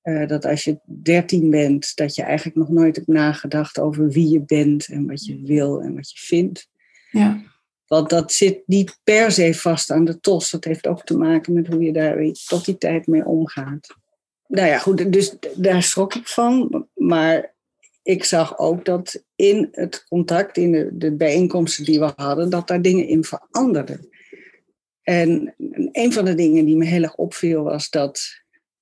Uh, 0.09 0.27
dat 0.27 0.45
als 0.45 0.63
je 0.63 0.79
dertien 0.85 1.49
bent, 1.49 1.95
dat 1.95 2.15
je 2.15 2.23
eigenlijk 2.23 2.57
nog 2.57 2.69
nooit 2.69 2.95
hebt 2.95 3.07
nagedacht 3.07 3.79
over 3.79 4.09
wie 4.09 4.29
je 4.29 4.41
bent 4.41 4.87
en 4.87 5.07
wat 5.07 5.25
je 5.25 5.41
wil 5.43 5.81
en 5.81 5.95
wat 5.95 6.11
je 6.11 6.19
vindt. 6.19 6.67
Ja. 7.11 7.41
Want 7.87 8.09
dat 8.09 8.33
zit 8.33 8.61
niet 8.65 8.99
per 9.03 9.31
se 9.31 9.53
vast 9.53 9.91
aan 9.91 10.05
de 10.05 10.19
tos. 10.19 10.51
Dat 10.51 10.63
heeft 10.63 10.87
ook 10.87 11.03
te 11.03 11.17
maken 11.17 11.53
met 11.53 11.67
hoe 11.67 11.81
je 11.81 11.93
daar 11.93 12.31
tot 12.47 12.65
die 12.65 12.77
tijd 12.77 13.07
mee 13.07 13.25
omgaat. 13.25 13.87
Nou 14.47 14.67
ja, 14.67 14.77
goed, 14.77 15.13
dus 15.13 15.35
daar 15.55 15.83
schrok 15.83 16.15
ik 16.15 16.27
van. 16.27 16.87
Maar 16.93 17.55
ik 18.03 18.23
zag 18.23 18.57
ook 18.57 18.85
dat 18.85 19.23
in 19.35 19.67
het 19.71 20.03
contact, 20.07 20.57
in 20.57 20.71
de, 20.71 20.89
de 20.93 21.15
bijeenkomsten 21.15 21.85
die 21.85 21.99
we 21.99 22.13
hadden, 22.15 22.49
dat 22.49 22.67
daar 22.67 22.81
dingen 22.81 23.07
in 23.07 23.23
veranderden. 23.23 24.09
En 25.01 25.55
een 25.91 26.13
van 26.13 26.25
de 26.25 26.35
dingen 26.35 26.65
die 26.65 26.75
me 26.75 26.85
heel 26.85 27.03
erg 27.03 27.15
opviel 27.15 27.63
was 27.63 27.89
dat 27.89 28.38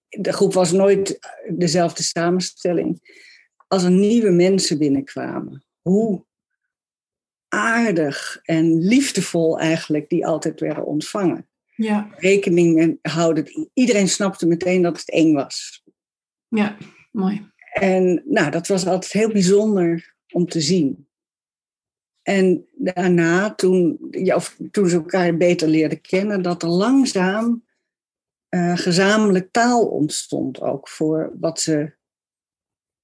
de 0.10 0.34
groep 0.34 0.54
was 0.54 0.72
nooit 0.72 1.20
dezelfde 1.50 2.04
samenstelling. 2.04 3.16
Als 3.68 3.84
er 3.84 3.92
nieuwe 3.92 4.32
mensen 4.32 4.78
binnenkwamen, 4.78 5.66
hoe 5.82 6.26
aardig 7.48 8.40
en 8.44 8.78
liefdevol 8.80 9.60
eigenlijk 9.60 10.10
die 10.10 10.28
altijd 10.28 10.60
werden 10.60 10.86
ontvangen. 10.86 11.50
Ja. 11.76 12.10
Rekening 12.18 13.00
houden. 13.02 13.70
Iedereen 13.74 14.10
snapte 14.10 14.48
meteen 14.48 14.82
dat 14.82 14.98
het 14.98 15.12
eng 15.12 15.34
was. 15.34 15.84
Ja, 16.48 16.78
mooi. 17.12 17.52
En 17.74 18.24
nou, 18.26 18.52
dat 18.52 18.68
was 18.68 18.86
altijd 18.86 19.12
heel 19.12 19.32
bijzonder 19.32 20.16
om 20.32 20.48
te 20.48 20.62
zien. 20.62 21.08
En 22.22 22.66
daarna, 22.74 23.56
toen, 23.56 24.08
ja, 24.10 24.36
of 24.36 24.58
toen 24.72 24.90
ze 24.90 24.96
elkaar 24.96 25.38
beter 25.38 25.68
leerden 25.68 26.02
kennen, 26.02 26.42
dat 26.42 26.64
er 26.64 26.70
langzaam 26.70 27.67
uh, 28.50 28.78
gezamenlijk 28.78 29.52
taal 29.52 29.88
ontstond 29.88 30.62
ook 30.62 30.90
voor 30.90 31.34
wat 31.40 31.60
ze 31.60 31.96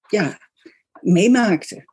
ja, 0.08 0.38
meemaakten. 1.02 1.86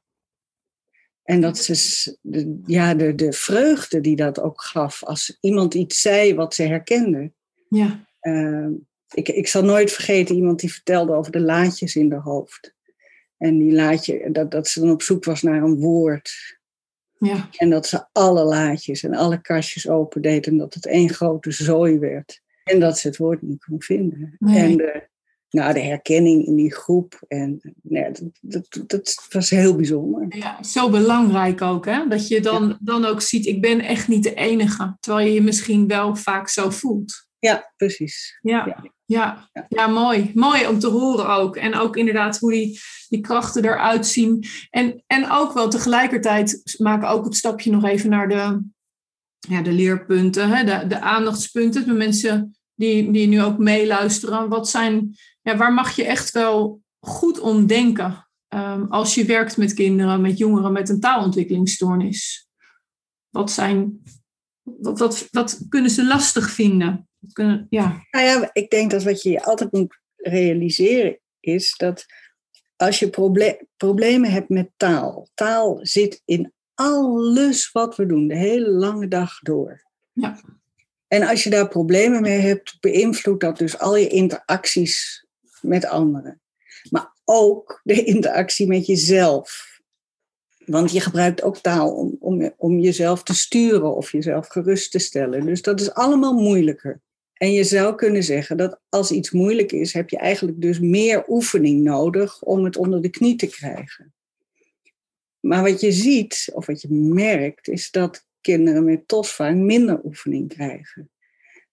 En 1.23 1.41
dat 1.41 1.59
ze, 1.59 2.17
de, 2.21 2.61
ja, 2.67 2.95
de, 2.95 3.15
de 3.15 3.33
vreugde 3.33 4.01
die 4.01 4.17
dat 4.17 4.41
ook 4.41 4.63
gaf 4.63 5.05
als 5.05 5.39
iemand 5.41 5.75
iets 5.75 6.01
zei 6.01 6.35
wat 6.35 6.55
ze 6.55 6.63
herkende. 6.63 7.33
Ja. 7.69 8.07
Uh, 8.23 8.69
ik, 9.11 9.29
ik 9.29 9.47
zal 9.47 9.65
nooit 9.65 9.93
vergeten 9.93 10.35
iemand 10.35 10.61
die 10.61 10.73
vertelde 10.73 11.13
over 11.13 11.33
de 11.33 11.41
laadjes 11.41 11.97
in 11.97 12.13
haar 12.13 12.21
hoofd. 12.21 12.75
En 13.37 13.59
die 13.59 13.73
laadje, 13.73 14.31
dat, 14.31 14.51
dat 14.51 14.69
ze 14.69 14.81
dan 14.81 14.91
op 14.91 15.03
zoek 15.03 15.25
was 15.25 15.43
naar 15.43 15.63
een 15.63 15.79
woord. 15.79 16.59
Ja. 17.19 17.49
En 17.57 17.71
dat 17.71 17.87
ze 17.87 18.07
alle 18.13 18.45
laadjes 18.45 19.03
en 19.03 19.15
alle 19.15 19.41
kastjes 19.41 19.89
opendeed 19.89 20.47
en 20.47 20.57
dat 20.57 20.75
het 20.75 20.87
één 20.87 21.09
grote 21.09 21.51
zooi 21.51 21.99
werd. 21.99 22.43
En 22.71 22.81
dat 22.81 22.99
ze 22.99 23.09
het 23.09 23.17
woord 23.17 23.43
niet 23.43 23.65
kon 23.65 23.83
vinden. 23.83 24.37
En 24.39 24.77
de, 24.77 25.09
nou, 25.51 25.73
de 25.73 25.81
herkenning 25.81 26.47
in 26.47 26.55
die 26.55 26.75
groep. 26.75 27.21
En 27.29 27.75
nee, 27.83 28.11
dat, 28.11 28.31
dat, 28.41 28.91
dat, 28.91 29.27
was 29.31 29.51
heel 29.51 29.77
bijzonder. 29.77 30.27
Ja, 30.37 30.63
zo 30.63 30.91
belangrijk 30.91 31.63
ook, 31.63 31.85
hè? 31.85 32.09
Dat 32.09 32.29
je 32.29 32.41
dan, 32.41 32.79
dan 32.81 33.05
ook 33.05 33.21
ziet, 33.21 33.47
ik 33.47 33.61
ben 33.61 33.81
echt 33.81 34.09
niet 34.09 34.23
de 34.23 34.35
enige. 34.35 34.97
Terwijl 35.01 35.27
je 35.27 35.35
je 35.35 35.43
misschien 35.43 35.87
wel 35.87 36.17
vaak 36.17 36.49
zo 36.49 36.71
voelt. 36.71 37.29
Ja, 37.39 37.73
precies. 37.77 38.39
Ja, 38.43 38.67
ja. 38.67 38.93
ja. 39.05 39.51
ja 39.69 39.87
mooi. 39.87 40.31
Mooi 40.35 40.67
om 40.67 40.79
te 40.79 40.87
horen 40.87 41.29
ook. 41.29 41.57
En 41.57 41.75
ook 41.75 41.97
inderdaad 41.97 42.39
hoe 42.39 42.53
die, 42.53 42.81
die 43.09 43.21
krachten 43.21 43.65
eruit 43.65 44.07
zien. 44.07 44.45
En, 44.71 45.03
en 45.07 45.31
ook 45.31 45.53
wel 45.53 45.69
tegelijkertijd 45.69 46.75
maken 46.79 47.09
ook 47.09 47.25
het 47.25 47.37
stapje 47.37 47.71
nog 47.71 47.85
even 47.85 48.11
naar 48.11 48.29
de, 48.29 48.63
ja, 49.39 49.63
de 49.63 49.73
leerpunten, 49.73 50.49
hè, 50.49 50.65
de, 50.65 50.87
de 50.87 51.01
aandachtspunten. 51.01 51.87
De 51.87 51.93
mensen 51.93 52.60
die, 52.81 53.11
die 53.13 53.27
nu 53.27 53.43
ook 53.43 53.59
meeluisteren. 53.59 54.49
Wat 54.49 54.69
zijn, 54.69 55.17
ja, 55.43 55.57
waar 55.57 55.73
mag 55.73 55.97
je 55.97 56.05
echt 56.05 56.31
wel 56.31 56.83
goed 56.99 57.41
om 57.41 57.67
denken 57.67 58.29
um, 58.49 58.87
als 58.89 59.15
je 59.15 59.25
werkt 59.25 59.57
met 59.57 59.75
kinderen, 59.75 60.21
met 60.21 60.39
jongeren 60.39 60.73
met 60.73 60.89
een 60.89 61.01
taalontwikkelingsstoornis? 61.01 62.49
Wat 63.29 63.51
zijn, 63.51 64.03
wat, 64.63 64.99
wat, 64.99 65.29
wat 65.31 65.61
kunnen 65.69 65.91
ze 65.91 66.07
lastig 66.07 66.51
vinden? 66.51 67.09
Kunnen, 67.33 67.67
ja. 67.71 68.07
Nou 68.11 68.25
ja, 68.25 68.51
ik 68.53 68.71
denk 68.71 68.91
dat 68.91 69.03
wat 69.03 69.23
je 69.23 69.45
altijd 69.45 69.73
moet 69.73 69.99
realiseren 70.17 71.21
is 71.41 71.75
dat 71.77 72.07
als 72.77 72.99
je 72.99 73.11
proble 73.11 73.67
problemen 73.77 74.31
hebt 74.31 74.49
met 74.49 74.71
taal, 74.77 75.29
taal 75.35 75.79
zit 75.83 76.23
in 76.25 76.53
alles 76.75 77.73
wat 77.73 77.97
we 77.97 78.07
doen, 78.07 78.29
de 78.29 78.37
hele 78.37 78.71
lange 78.71 79.09
dag 79.09 79.39
door. 79.39 79.83
Ja. 80.13 80.60
En 81.11 81.23
als 81.23 81.45
je 81.45 81.51
daar 81.51 81.69
problemen 81.69 82.23
mee 82.23 82.39
hebt, 82.39 82.77
beïnvloedt 82.81 83.41
dat 83.41 83.59
dus 83.59 83.79
al 83.79 83.97
je 83.97 84.09
interacties 84.09 85.27
met 85.61 85.87
anderen. 85.87 86.41
Maar 86.91 87.13
ook 87.25 87.81
de 87.83 88.05
interactie 88.05 88.67
met 88.67 88.87
jezelf. 88.87 89.69
Want 90.65 90.93
je 90.93 91.01
gebruikt 91.01 91.43
ook 91.43 91.59
taal 91.59 91.95
om, 91.95 92.17
om, 92.21 92.53
om 92.57 92.79
jezelf 92.79 93.23
te 93.23 93.35
sturen 93.35 93.97
of 93.97 94.13
jezelf 94.13 94.47
gerust 94.47 94.91
te 94.91 94.99
stellen. 94.99 95.47
Dus 95.47 95.63
dat 95.63 95.81
is 95.81 95.95
allemaal 95.95 96.35
moeilijker. 96.35 97.01
En 97.33 97.53
je 97.53 97.65
zou 97.65 97.95
kunnen 97.95 98.23
zeggen 98.23 98.57
dat 98.57 98.81
als 98.89 99.11
iets 99.11 99.31
moeilijk 99.31 99.73
is, 99.73 99.93
heb 99.93 100.11
je 100.11 100.19
eigenlijk 100.19 100.61
dus 100.61 100.81
meer 100.81 101.25
oefening 101.29 101.83
nodig 101.83 102.43
om 102.43 102.65
het 102.65 102.77
onder 102.77 103.03
de 103.03 103.11
knie 103.11 103.37
te 103.37 103.47
krijgen. 103.47 104.15
Maar 105.41 105.63
wat 105.63 105.81
je 105.81 105.93
ziet, 105.93 106.51
of 106.53 106.67
wat 106.67 106.81
je 106.81 106.93
merkt, 106.93 107.69
is 107.69 107.91
dat 107.91 108.29
kinderen 108.41 108.85
met 108.85 109.09
TOS 109.09 109.33
vaak 109.33 109.55
minder 109.55 110.05
oefening 110.05 110.49
krijgen. 110.49 111.11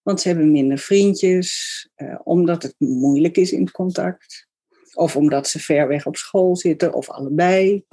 Want 0.01 0.21
ze 0.21 0.27
hebben 0.27 0.51
minder 0.51 0.77
vriendjes, 0.77 1.89
eh, 1.95 2.19
omdat 2.23 2.63
het 2.63 2.75
moeilijk 2.77 3.37
is 3.37 3.51
in 3.51 3.71
contact. 3.71 4.47
Of 4.93 5.15
omdat 5.15 5.47
ze 5.47 5.59
ver 5.59 5.87
weg 5.87 6.05
op 6.05 6.15
school 6.15 6.55
zitten, 6.55 6.93
of 6.93 7.09
allebei. 7.09 7.85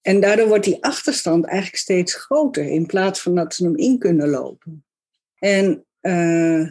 En 0.00 0.20
daardoor 0.20 0.48
wordt 0.48 0.64
die 0.64 0.84
achterstand 0.84 1.44
eigenlijk 1.44 1.76
steeds 1.76 2.14
groter, 2.14 2.64
in 2.64 2.86
plaats 2.86 3.22
van 3.22 3.34
dat 3.34 3.54
ze 3.54 3.64
hem 3.64 3.76
in 3.76 3.98
kunnen 3.98 4.28
lopen. 4.28 4.84
En 5.38 5.86
uh, 6.00 6.70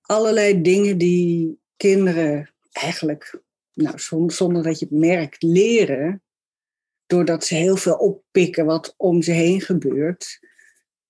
allerlei 0.00 0.62
dingen 0.62 0.98
die 0.98 1.58
kinderen 1.76 2.54
eigenlijk, 2.72 3.42
nou, 3.72 3.98
zonder 4.26 4.62
dat 4.62 4.78
je 4.78 4.84
het 4.84 4.98
merkt, 4.98 5.42
leren, 5.42 6.23
doordat 7.06 7.44
ze 7.44 7.54
heel 7.54 7.76
veel 7.76 7.94
oppikken 7.94 8.64
wat 8.64 8.94
om 8.96 9.22
ze 9.22 9.30
heen 9.30 9.60
gebeurt. 9.60 10.38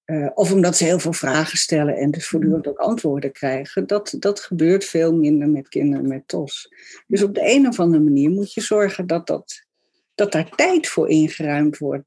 Uh, 0.07 0.31
of 0.35 0.53
omdat 0.53 0.77
ze 0.77 0.85
heel 0.85 0.99
veel 0.99 1.13
vragen 1.13 1.59
stellen 1.59 1.97
en 1.97 2.11
dus 2.11 2.29
voortdurend 2.29 2.69
ook 2.69 2.79
antwoorden 2.79 3.33
krijgen. 3.33 3.87
Dat, 3.87 4.17
dat 4.19 4.41
gebeurt 4.41 4.85
veel 4.85 5.15
minder 5.15 5.49
met 5.49 5.69
kinderen 5.69 6.09
met 6.09 6.29
TOS. 6.29 6.75
Dus 7.07 7.23
op 7.23 7.35
de 7.35 7.51
een 7.55 7.67
of 7.67 7.81
andere 7.81 8.03
manier 8.03 8.31
moet 8.31 8.53
je 8.53 8.61
zorgen 8.61 9.07
dat, 9.07 9.27
dat, 9.27 9.67
dat 10.15 10.33
daar 10.33 10.51
tijd 10.51 10.89
voor 10.89 11.09
ingeruimd 11.09 11.79
wordt. 11.79 12.05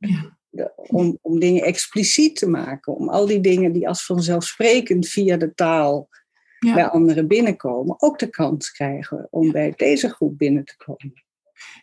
om, 0.76 1.18
om 1.22 1.40
dingen 1.40 1.64
expliciet 1.64 2.36
te 2.36 2.50
maken. 2.50 2.96
Om 2.96 3.10
al 3.10 3.26
die 3.26 3.42
dingen 3.42 3.72
die 3.72 3.88
als 3.88 4.06
vanzelfsprekend 4.06 5.08
via 5.08 5.38
de 5.38 5.54
taal 5.54 6.10
bij 6.60 6.88
anderen 6.88 7.28
binnenkomen, 7.28 8.02
ook 8.02 8.20
de 8.20 8.30
kans 8.30 8.72
krijgen 8.72 9.28
om 9.30 9.52
bij 9.52 9.74
deze 9.76 10.10
groep 10.10 10.38
binnen 10.38 10.66
te 10.66 10.76
komen. 10.78 11.27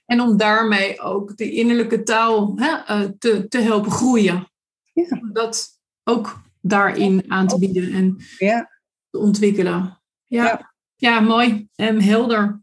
En 0.06 0.20
om 0.20 0.36
daarmee 0.36 1.00
ook 1.00 1.36
de 1.36 1.50
innerlijke 1.50 2.02
taal 2.02 2.52
hè, 2.56 2.72
eh, 2.86 3.08
te, 3.18 3.48
te 3.48 3.58
helpen 3.58 3.90
groeien. 3.90 4.50
Ja. 4.92 5.20
Dat 5.32 5.68
ook 6.04 6.42
daarin 6.60 7.24
aan 7.28 7.46
te 7.46 7.58
bieden 7.58 7.92
en 7.92 8.16
Ja. 8.38 8.70
te 9.10 9.18
ontwikkelen. 9.18 10.00
Ja, 10.24 10.44
ja. 10.44 10.72
Ja. 10.96 11.20
mooi 11.20 11.68
en 11.74 12.00
helder. 12.02 12.62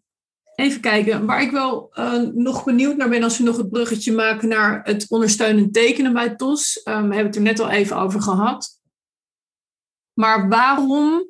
Even 0.56 0.82
kijken, 0.82 1.26
waar 1.26 1.42
ik 1.42 1.52
wel 1.52 1.90
eh, 1.94 2.22
nog 2.34 2.64
benieuwd 2.64 2.98
naar 2.98 3.10
ben 3.10 3.24
als 3.24 3.38
we 3.38 3.44
nog 3.44 3.58
het 3.58 3.70
bruggetje 3.70 4.14
maken 4.14 4.48
naar 4.48 4.82
het 4.84 5.06
ondersteunend 5.10 5.74
tekenen 5.74 6.14
bij 6.14 6.36
TOS. 6.36 6.82
Um, 6.84 6.94
we 6.94 7.16
hebben 7.16 7.26
het 7.26 7.36
er 7.36 7.42
net 7.42 7.60
al 7.60 7.70
even 7.70 7.98
over 7.98 8.22
gehad. 8.22 8.81
Maar 10.14 10.50
waarom 10.50 11.28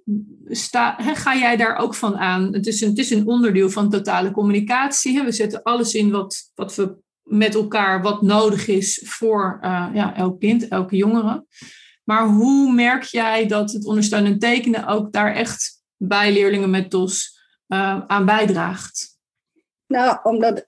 ga 0.96 1.36
jij 1.36 1.58
daar 1.58 1.76
ook 1.76 1.96
van 1.96 2.18
aan? 2.18 2.54
Het 2.54 2.68
is 2.68 2.82
een, 2.82 2.90
het 2.90 2.98
is 2.98 3.10
een 3.10 3.28
onderdeel 3.28 3.70
van 3.70 3.90
totale 3.90 4.32
communicatie. 4.32 5.24
We 5.24 5.32
zetten 5.32 5.64
alles 5.64 5.94
in 5.94 6.12
wat, 6.12 6.52
wat 6.56 6.76
we 6.76 6.98
met 7.24 7.56
elkaar, 7.56 8.02
wat 8.02 8.22
nodig 8.22 8.68
is 8.68 9.02
voor 9.06 9.60
uh, 9.62 9.90
ja, 9.94 10.16
elk 10.16 10.40
kind, 10.40 10.68
elke 10.68 10.96
jongere. 10.96 11.46
Maar 12.04 12.28
hoe 12.28 12.74
merk 12.74 13.04
jij 13.04 13.48
dat 13.48 13.72
het 13.72 13.86
ondersteunend 13.86 14.42
tekenen 14.42 14.88
ook 14.88 15.12
daar 15.12 15.34
echt 15.34 15.84
bij 15.98 16.34
leerlingen 16.34 16.70
met 16.70 16.90
TOS 16.90 17.40
uh, 17.68 18.02
aan 18.08 18.26
bijdraagt? 18.26 19.18
Nou, 19.88 20.18
omdat 20.24 20.66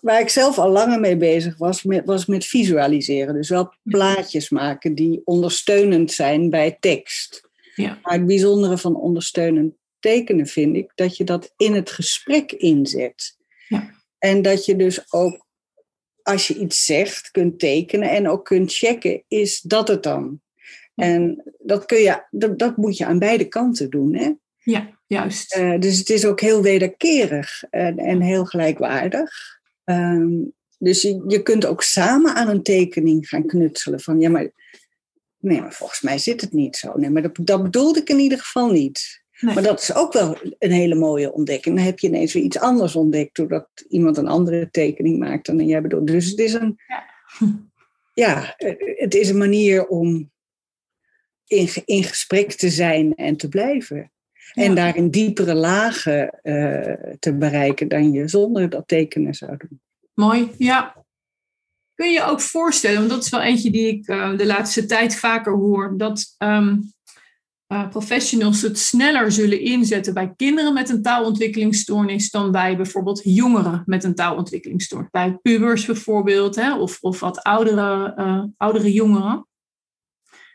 waar 0.00 0.20
ik 0.20 0.28
zelf 0.28 0.58
al 0.58 0.70
langer 0.70 1.00
mee 1.00 1.16
bezig 1.16 1.56
was, 1.56 1.82
met, 1.82 2.04
was 2.04 2.26
met 2.26 2.44
visualiseren. 2.44 3.34
Dus 3.34 3.48
wel 3.48 3.74
plaatjes 3.82 4.50
maken 4.50 4.94
die 4.94 5.20
ondersteunend 5.24 6.12
zijn 6.12 6.50
bij 6.50 6.76
tekst. 6.80 7.48
Ja. 7.74 7.98
Maar 8.02 8.12
het 8.12 8.26
bijzondere 8.26 8.78
van 8.78 8.96
ondersteunend 8.96 9.74
tekenen 9.98 10.46
vind 10.46 10.76
ik 10.76 10.92
dat 10.94 11.16
je 11.16 11.24
dat 11.24 11.52
in 11.56 11.74
het 11.74 11.90
gesprek 11.90 12.52
inzet. 12.52 13.36
Ja. 13.68 13.90
En 14.18 14.42
dat 14.42 14.64
je 14.64 14.76
dus 14.76 15.12
ook, 15.12 15.46
als 16.22 16.48
je 16.48 16.58
iets 16.58 16.84
zegt, 16.84 17.30
kunt 17.30 17.58
tekenen 17.58 18.10
en 18.10 18.28
ook 18.28 18.44
kunt 18.44 18.74
checken, 18.74 19.24
is 19.28 19.60
dat 19.60 19.88
het 19.88 20.02
dan? 20.02 20.40
Ja. 20.94 21.04
En 21.04 21.42
dat, 21.58 21.84
kun 21.84 21.98
je, 21.98 22.26
dat, 22.30 22.58
dat 22.58 22.76
moet 22.76 22.96
je 22.96 23.06
aan 23.06 23.18
beide 23.18 23.48
kanten 23.48 23.90
doen. 23.90 24.14
Hè? 24.14 24.32
Ja, 24.62 24.98
juist. 25.06 25.56
Uh, 25.56 25.78
dus 25.78 25.98
het 25.98 26.08
is 26.08 26.26
ook 26.26 26.40
heel 26.40 26.62
wederkerig 26.62 27.64
en, 27.70 27.98
en 27.98 28.20
heel 28.20 28.44
gelijkwaardig. 28.44 29.59
Um, 29.90 30.52
dus 30.78 31.02
je, 31.02 31.24
je 31.26 31.42
kunt 31.42 31.66
ook 31.66 31.82
samen 31.82 32.34
aan 32.34 32.48
een 32.48 32.62
tekening 32.62 33.28
gaan 33.28 33.46
knutselen. 33.46 34.00
Van 34.00 34.20
ja, 34.20 34.30
maar, 34.30 34.50
nee, 35.38 35.60
maar 35.60 35.72
volgens 35.72 36.00
mij 36.00 36.18
zit 36.18 36.40
het 36.40 36.52
niet 36.52 36.76
zo. 36.76 36.92
Nee, 36.96 37.10
maar 37.10 37.22
dat, 37.22 37.38
dat 37.42 37.62
bedoelde 37.62 38.00
ik 38.00 38.08
in 38.08 38.18
ieder 38.18 38.38
geval 38.38 38.70
niet. 38.70 39.22
Nee. 39.40 39.54
Maar 39.54 39.62
dat 39.62 39.80
is 39.80 39.94
ook 39.94 40.12
wel 40.12 40.36
een 40.58 40.70
hele 40.70 40.94
mooie 40.94 41.32
ontdekking. 41.32 41.76
Dan 41.76 41.84
heb 41.84 41.98
je 41.98 42.06
ineens 42.06 42.32
weer 42.32 42.42
iets 42.42 42.58
anders 42.58 42.96
ontdekt. 42.96 43.36
Doordat 43.36 43.68
iemand 43.88 44.16
een 44.16 44.28
andere 44.28 44.70
tekening 44.70 45.18
maakt 45.18 45.46
dan 45.46 45.66
jij 45.66 45.82
bedoelt. 45.82 46.06
Dus 46.06 46.30
het 46.30 46.38
is 46.38 46.52
een, 46.52 46.78
Ja. 46.86 47.04
ja, 48.14 48.54
het 48.96 49.14
is 49.14 49.28
een 49.28 49.38
manier 49.38 49.86
om 49.86 50.30
in, 51.46 51.68
in 51.84 52.04
gesprek 52.04 52.52
te 52.52 52.70
zijn 52.70 53.14
en 53.14 53.36
te 53.36 53.48
blijven. 53.48 54.12
En 54.54 54.68
Ja. 54.68 54.74
daarin 54.74 55.10
diepere 55.10 55.54
lagen 55.54 56.40
uh, 56.42 57.14
te 57.18 57.34
bereiken 57.34 57.88
dan 57.88 58.12
je 58.12 58.28
zonder 58.28 58.68
dat 58.68 58.88
tekenen 58.88 59.34
zou 59.34 59.56
doen. 59.56 59.80
Mooi, 60.14 60.50
ja. 60.58 61.04
Kun 61.94 62.10
je 62.10 62.22
ook 62.24 62.40
voorstellen, 62.40 62.98
want 62.98 63.10
dat 63.10 63.24
is 63.24 63.30
wel 63.30 63.40
eentje 63.40 63.70
die 63.70 63.86
ik 63.86 64.08
uh, 64.08 64.36
de 64.36 64.46
laatste 64.46 64.86
tijd 64.86 65.16
vaker 65.16 65.52
hoor, 65.52 65.94
dat 65.96 66.34
um, 66.38 66.92
uh, 67.72 67.88
professionals 67.88 68.62
het 68.62 68.78
sneller 68.78 69.32
zullen 69.32 69.60
inzetten 69.60 70.14
bij 70.14 70.32
kinderen 70.36 70.74
met 70.74 70.88
een 70.88 71.02
taalontwikkelingsstoornis 71.02 72.30
dan 72.30 72.52
bij 72.52 72.76
bijvoorbeeld 72.76 73.20
jongeren 73.24 73.82
met 73.86 74.04
een 74.04 74.14
taalontwikkelingsstoornis. 74.14 75.10
Bij 75.10 75.38
pubers 75.42 75.86
bijvoorbeeld, 75.86 76.56
hè, 76.56 76.78
of, 76.78 76.98
of 77.00 77.20
wat 77.20 77.42
oudere, 77.42 78.52
oudere 78.56 78.92
jongeren. 78.92 79.46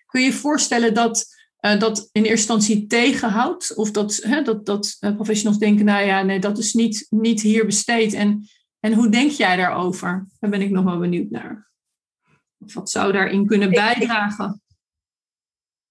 Kun 0.05 0.21
je 0.21 0.27
je 0.27 0.33
voorstellen 0.33 0.93
dat 0.93 1.34
uh, 1.65 1.79
dat 1.79 2.09
in 2.11 2.23
eerste 2.23 2.53
instantie 2.53 2.87
tegenhoudt. 2.87 3.75
Of 3.75 3.91
dat, 3.91 4.15
hè, 4.15 4.41
dat, 4.41 4.65
dat 4.65 4.97
uh, 4.99 5.15
professionals 5.15 5.59
denken, 5.59 5.85
nou 5.85 6.05
ja, 6.05 6.23
nee, 6.23 6.39
dat 6.39 6.57
is 6.57 6.73
niet, 6.73 7.07
niet 7.09 7.41
hier 7.41 7.65
besteed. 7.65 8.13
En, 8.13 8.47
en 8.79 8.93
hoe 8.93 9.09
denk 9.09 9.31
jij 9.31 9.55
daarover? 9.55 10.27
Daar 10.39 10.49
ben 10.49 10.61
ik 10.61 10.69
nog 10.69 10.83
wel 10.83 10.99
benieuwd 10.99 11.29
naar. 11.29 11.69
Of 12.65 12.73
wat 12.73 12.89
zou 12.89 13.11
daarin 13.11 13.45
kunnen 13.45 13.69
bijdragen? 13.69 14.61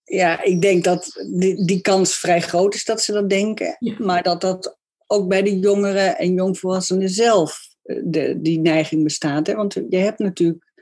Ja, 0.04 0.42
ik 0.42 0.62
denk 0.62 0.84
dat 0.84 1.26
die, 1.32 1.64
die 1.64 1.80
kans 1.80 2.14
vrij 2.14 2.40
groot 2.40 2.74
is 2.74 2.84
dat 2.84 3.02
ze 3.02 3.12
dat 3.12 3.30
denken. 3.30 3.76
Ja. 3.78 3.94
Maar 3.98 4.22
dat 4.22 4.40
dat 4.40 4.78
ook 5.06 5.28
bij 5.28 5.42
de 5.42 5.58
jongeren 5.58 6.18
en 6.18 6.34
jongvolwassenen 6.34 7.08
zelf 7.08 7.58
eh, 7.82 8.00
de, 8.04 8.40
die 8.40 8.60
neiging 8.60 9.02
bestaat. 9.02 9.46
Hè? 9.46 9.54
Want 9.54 9.74
je 9.88 9.96
hebt 9.96 10.18
natuurlijk 10.18 10.72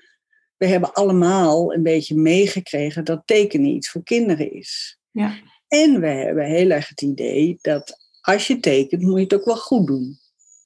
we 0.62 0.68
hebben 0.68 0.92
allemaal 0.92 1.74
een 1.74 1.82
beetje 1.82 2.14
meegekregen 2.14 3.04
dat 3.04 3.22
tekenen 3.24 3.70
iets 3.70 3.90
voor 3.90 4.02
kinderen 4.02 4.52
is. 4.52 4.98
Ja. 5.10 5.38
En 5.68 6.00
we 6.00 6.06
hebben 6.06 6.44
heel 6.44 6.70
erg 6.70 6.88
het 6.88 7.02
idee 7.02 7.58
dat 7.60 7.96
als 8.20 8.46
je 8.46 8.60
tekent, 8.60 9.02
moet 9.02 9.16
je 9.16 9.22
het 9.22 9.34
ook 9.34 9.44
wel 9.44 9.56
goed 9.56 9.86
doen. 9.86 10.18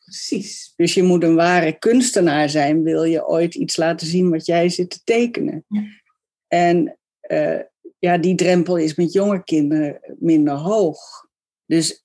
Precies. 0.04 0.72
Dus 0.76 0.94
je 0.94 1.02
moet 1.02 1.22
een 1.22 1.34
ware 1.34 1.78
kunstenaar 1.78 2.48
zijn, 2.48 2.82
wil 2.82 3.04
je 3.04 3.26
ooit 3.26 3.54
iets 3.54 3.76
laten 3.76 4.06
zien 4.06 4.30
wat 4.30 4.46
jij 4.46 4.68
zit 4.68 4.90
te 4.90 5.00
tekenen. 5.04 5.64
Ja. 5.68 5.82
En 6.48 6.98
uh, 7.28 7.60
ja, 7.98 8.18
die 8.18 8.34
drempel 8.34 8.76
is 8.76 8.94
met 8.94 9.12
jonge 9.12 9.44
kinderen 9.44 10.16
minder 10.18 10.54
hoog. 10.54 10.98
Dus 11.66 12.04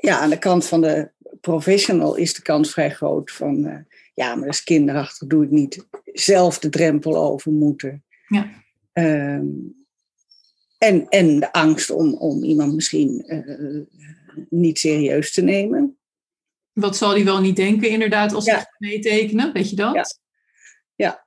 ja, 0.00 0.18
aan 0.18 0.30
de 0.30 0.38
kant 0.38 0.66
van 0.66 0.80
de 0.80 1.10
professional 1.44 2.14
is 2.14 2.34
de 2.34 2.42
kans 2.42 2.72
vrij 2.72 2.90
groot 2.90 3.30
van... 3.30 3.66
Uh, 3.66 3.78
ja, 4.14 4.34
maar 4.34 4.44
dat 4.44 4.54
is 4.54 4.64
kinderachtig, 4.64 5.28
doe 5.28 5.44
ik 5.44 5.50
niet. 5.50 5.86
Zelf 6.04 6.58
de 6.58 6.68
drempel 6.68 7.16
over 7.16 7.52
moeten. 7.52 8.04
Ja. 8.28 8.62
Um, 8.92 9.86
en, 10.78 11.08
en 11.08 11.40
de 11.40 11.52
angst 11.52 11.90
om, 11.90 12.14
om 12.14 12.44
iemand 12.44 12.74
misschien 12.74 13.24
uh, 13.26 13.82
niet 14.48 14.78
serieus 14.78 15.32
te 15.32 15.42
nemen. 15.42 15.98
Wat 16.72 16.96
zal 16.96 17.14
die 17.14 17.24
wel 17.24 17.40
niet 17.40 17.56
denken, 17.56 17.88
inderdaad, 17.88 18.32
als 18.32 18.44
Ja. 18.44 18.60
ze 18.60 18.66
meetekenen? 18.78 19.52
Weet 19.52 19.70
je 19.70 19.76
dat? 19.76 19.94
Ja. 19.94 20.04
Ja. 20.94 21.26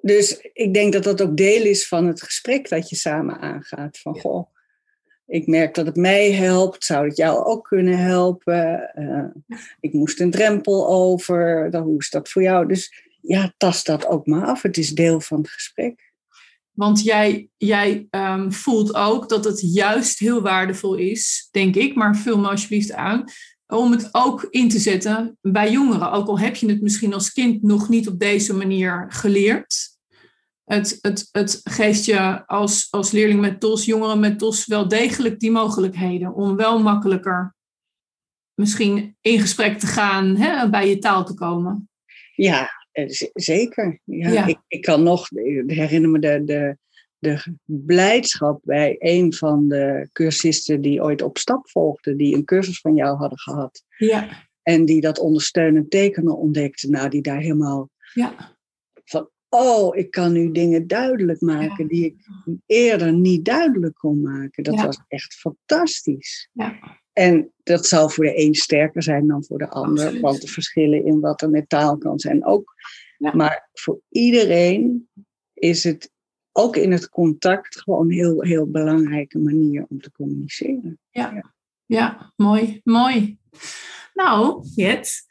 Dus 0.00 0.38
ik 0.52 0.74
denk 0.74 0.92
dat 0.92 1.04
dat 1.04 1.22
ook 1.22 1.36
deel 1.36 1.64
is 1.64 1.88
van 1.88 2.06
het 2.06 2.22
gesprek 2.22 2.68
dat 2.68 2.88
je 2.88 2.96
samen 2.96 3.38
aangaat. 3.38 3.98
Van 3.98 4.18
goh, 4.20 4.50
ik 5.28 5.46
merk 5.46 5.74
dat 5.74 5.86
het 5.86 5.96
mij 5.96 6.32
helpt, 6.32 6.84
zou 6.84 7.08
het 7.08 7.16
jou 7.16 7.44
ook 7.44 7.64
kunnen 7.64 7.98
helpen? 7.98 8.90
Uh, 8.94 9.56
ik 9.80 9.92
moest 9.92 10.20
een 10.20 10.30
drempel 10.30 10.88
over, 10.88 11.70
dan, 11.70 11.82
hoe 11.82 11.98
is 11.98 12.10
dat 12.10 12.28
voor 12.28 12.42
jou? 12.42 12.68
Dus 12.68 13.06
ja, 13.20 13.52
tast 13.56 13.86
dat 13.86 14.06
ook 14.06 14.26
maar 14.26 14.46
af. 14.46 14.62
Het 14.62 14.76
is 14.78 14.94
deel 14.94 15.20
van 15.20 15.38
het 15.38 15.50
gesprek. 15.50 16.12
Want 16.72 17.02
jij, 17.02 17.48
jij 17.56 18.06
um, 18.10 18.52
voelt 18.52 18.94
ook 18.94 19.28
dat 19.28 19.44
het 19.44 19.72
juist 19.72 20.18
heel 20.18 20.42
waardevol 20.42 20.94
is, 20.94 21.48
denk 21.50 21.76
ik, 21.76 21.94
maar 21.94 22.16
vul 22.16 22.38
me 22.38 22.48
alsjeblieft 22.48 22.92
aan, 22.92 23.24
om 23.66 23.90
het 23.90 24.08
ook 24.12 24.46
in 24.50 24.68
te 24.68 24.78
zetten 24.78 25.38
bij 25.40 25.70
jongeren. 25.70 26.12
Ook 26.12 26.28
al 26.28 26.38
heb 26.38 26.56
je 26.56 26.68
het 26.68 26.80
misschien 26.80 27.14
als 27.14 27.32
kind 27.32 27.62
nog 27.62 27.88
niet 27.88 28.08
op 28.08 28.18
deze 28.18 28.54
manier 28.54 29.06
geleerd. 29.08 29.97
Het, 30.68 30.98
het, 31.00 31.28
het 31.32 31.60
geeft 31.64 32.04
je 32.04 32.46
als, 32.46 32.86
als 32.90 33.10
leerling 33.10 33.40
met 33.40 33.60
TOS, 33.60 33.84
jongeren 33.84 34.20
met 34.20 34.38
TOS, 34.38 34.66
wel 34.66 34.88
degelijk 34.88 35.40
die 35.40 35.50
mogelijkheden 35.50 36.34
om 36.34 36.56
wel 36.56 36.82
makkelijker 36.82 37.54
misschien 38.54 39.16
in 39.20 39.40
gesprek 39.40 39.78
te 39.78 39.86
gaan, 39.86 40.36
hè, 40.36 40.70
bij 40.70 40.88
je 40.88 40.98
taal 40.98 41.24
te 41.24 41.34
komen. 41.34 41.88
Ja, 42.34 42.70
zeker. 43.32 44.00
Ja, 44.04 44.30
Ja. 44.30 44.46
Ik, 44.46 44.58
ik 44.68 44.82
kan 44.82 45.02
nog, 45.02 45.30
ik 45.30 45.70
herinner 45.70 46.10
me 46.10 46.18
de, 46.18 46.44
de, 46.44 46.76
de 47.18 47.56
blijdschap 47.64 48.60
bij 48.64 48.96
een 48.98 49.32
van 49.32 49.68
de 49.68 50.08
cursisten 50.12 50.80
die 50.80 51.02
ooit 51.02 51.22
op 51.22 51.38
stap 51.38 51.70
volgde, 51.70 52.16
die 52.16 52.34
een 52.34 52.44
cursus 52.44 52.80
van 52.80 52.94
jou 52.94 53.16
hadden 53.16 53.38
gehad. 53.38 53.82
Ja, 53.96 54.48
En 54.62 54.84
die 54.84 55.00
dat 55.00 55.18
ondersteunend 55.18 55.90
tekenen 55.90 56.36
ontdekte. 56.36 56.90
Nou, 56.90 57.08
die 57.08 57.22
daar 57.22 57.40
helemaal 57.40 57.90
ja, 58.14 58.56
oh, 59.48 59.96
ik 59.96 60.10
kan 60.10 60.32
nu 60.32 60.50
dingen 60.52 60.86
duidelijk 60.86 61.40
maken 61.40 61.86
die 61.86 62.04
ik 62.04 62.16
eerder 62.66 63.12
niet 63.12 63.44
duidelijk 63.44 63.94
kon 63.94 64.20
maken. 64.20 64.62
Dat 64.64 64.74
Ja. 64.74 64.84
was 64.86 65.00
echt 65.08 65.34
fantastisch. 65.34 66.48
ja, 66.52 66.78
En 67.12 67.52
dat 67.62 67.86
zal 67.86 68.08
voor 68.08 68.24
de 68.24 68.40
een 68.44 68.54
sterker 68.54 69.02
zijn 69.02 69.26
dan 69.26 69.44
voor 69.44 69.58
de 69.58 69.68
ander, 69.68 70.02
Absoluut. 70.04 70.22
want 70.22 70.40
de 70.40 70.48
verschillen 70.48 71.04
in 71.04 71.20
wat 71.20 71.42
er 71.42 71.50
met 71.50 71.68
taal 71.68 71.98
kan 71.98 72.18
zijn 72.18 72.44
ook. 72.44 72.74
Ja. 73.18 73.34
Maar 73.34 73.68
voor 73.72 74.00
iedereen 74.08 75.08
is 75.54 75.84
het 75.84 76.10
ook 76.52 76.76
in 76.76 76.92
het 76.92 77.08
contact 77.08 77.80
gewoon 77.80 78.04
een 78.06 78.12
heel, 78.14 78.42
heel 78.42 78.66
belangrijke 78.70 79.38
manier 79.38 79.86
om 79.88 80.00
te 80.00 80.10
communiceren. 80.12 80.98
ja, 81.86 82.32
mooi, 82.36 82.80
mooi. 82.84 83.38
Nou, 84.14 84.66
Jet, 84.74 85.22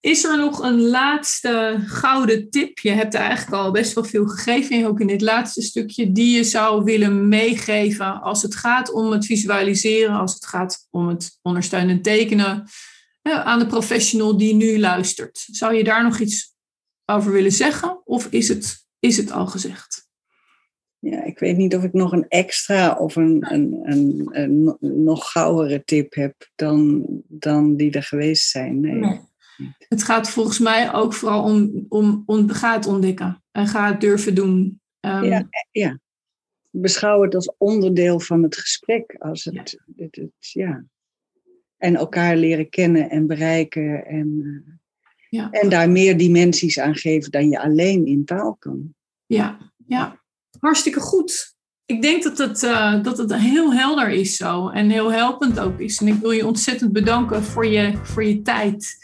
is 0.00 0.24
er 0.24 0.38
nog 0.38 0.62
een 0.62 0.80
laatste 0.80 1.82
gouden 1.86 2.50
tip? 2.50 2.78
Je 2.78 2.90
hebt 2.90 3.14
eigenlijk 3.14 3.62
al 3.62 3.70
best 3.70 3.92
wel 3.92 4.04
veel 4.04 4.26
gegeven, 4.26 4.86
ook 4.86 5.00
in 5.00 5.06
dit 5.06 5.20
laatste 5.20 5.62
stukje, 5.62 6.12
die 6.12 6.36
je 6.36 6.44
zou 6.44 6.84
willen 6.84 7.28
meegeven 7.28 8.20
als 8.20 8.42
het 8.42 8.54
gaat 8.54 8.92
om 8.92 9.10
het 9.10 9.26
visualiseren, 9.26 10.14
als 10.14 10.34
het 10.34 10.46
gaat 10.46 10.86
om 10.90 11.08
het 11.08 11.38
ondersteunend 11.42 12.04
tekenen. 12.04 12.68
aan 13.22 13.58
de 13.58 13.66
professional 13.66 14.36
die 14.36 14.54
nu 14.54 14.78
luistert. 14.78 15.46
Zou 15.50 15.74
je 15.74 15.84
daar 15.84 16.02
nog 16.02 16.18
iets 16.18 16.54
over 17.04 17.32
willen 17.32 17.52
zeggen? 17.52 18.00
Of 18.04 18.26
is 18.26 18.48
het, 18.48 18.86
is 18.98 19.16
het 19.16 19.30
al 19.32 19.46
gezegd? 19.46 20.08
Ja, 20.98 21.24
ik 21.24 21.38
weet 21.38 21.56
niet 21.56 21.76
of 21.76 21.82
ik 21.82 21.92
nog 21.92 22.12
een 22.12 22.28
extra 22.28 22.94
of 22.94 23.16
een, 23.16 23.52
een, 23.52 23.80
een, 23.82 24.28
een 24.30 24.78
nog 25.04 25.30
gauwere 25.30 25.84
tip 25.84 26.14
heb 26.14 26.34
dan, 26.54 27.04
dan 27.28 27.76
die 27.76 27.92
er 27.92 28.02
geweest 28.02 28.48
zijn. 28.48 28.80
Nee. 28.80 29.28
Het 29.88 30.02
gaat 30.02 30.30
volgens 30.30 30.58
mij 30.58 30.92
ook 30.92 31.14
vooral 31.14 31.42
om, 31.42 31.86
om, 31.88 32.22
om 32.26 32.50
ga 32.50 32.74
het 32.74 32.86
ontdekken 32.86 33.42
en 33.50 33.66
ga 33.66 33.90
het 33.90 34.00
durven 34.00 34.34
doen. 34.34 34.80
Um, 35.00 35.24
ja, 35.24 35.48
ja, 35.70 35.98
beschouw 36.70 37.22
het 37.22 37.34
als 37.34 37.52
onderdeel 37.58 38.20
van 38.20 38.42
het 38.42 38.56
gesprek. 38.56 39.16
Als 39.18 39.44
het, 39.44 39.54
ja. 39.54 40.04
Het, 40.04 40.16
het, 40.16 40.30
ja. 40.38 40.84
En 41.76 41.96
elkaar 41.96 42.36
leren 42.36 42.68
kennen 42.68 43.10
en 43.10 43.26
bereiken. 43.26 44.06
En, 44.06 44.28
uh, 44.42 44.72
ja. 45.28 45.50
en 45.50 45.68
daar 45.68 45.90
meer 45.90 46.16
dimensies 46.16 46.78
aan 46.78 46.96
geven 46.96 47.30
dan 47.30 47.48
je 47.48 47.60
alleen 47.60 48.06
in 48.06 48.24
taal 48.24 48.56
kan. 48.58 48.94
Ja, 49.26 49.72
ja. 49.86 50.20
hartstikke 50.58 51.00
goed. 51.00 51.54
Ik 51.86 52.02
denk 52.02 52.22
dat 52.22 52.38
het, 52.38 52.62
uh, 52.62 53.02
dat 53.02 53.18
het 53.18 53.34
heel 53.34 53.74
helder 53.74 54.08
is 54.08 54.36
zo. 54.36 54.68
En 54.68 54.90
heel 54.90 55.12
helpend 55.12 55.58
ook 55.58 55.80
is. 55.80 55.98
En 55.98 56.06
ik 56.06 56.20
wil 56.20 56.30
je 56.30 56.46
ontzettend 56.46 56.92
bedanken 56.92 57.42
voor 57.42 57.66
je, 57.66 57.96
voor 58.02 58.24
je 58.24 58.42
tijd. 58.42 58.96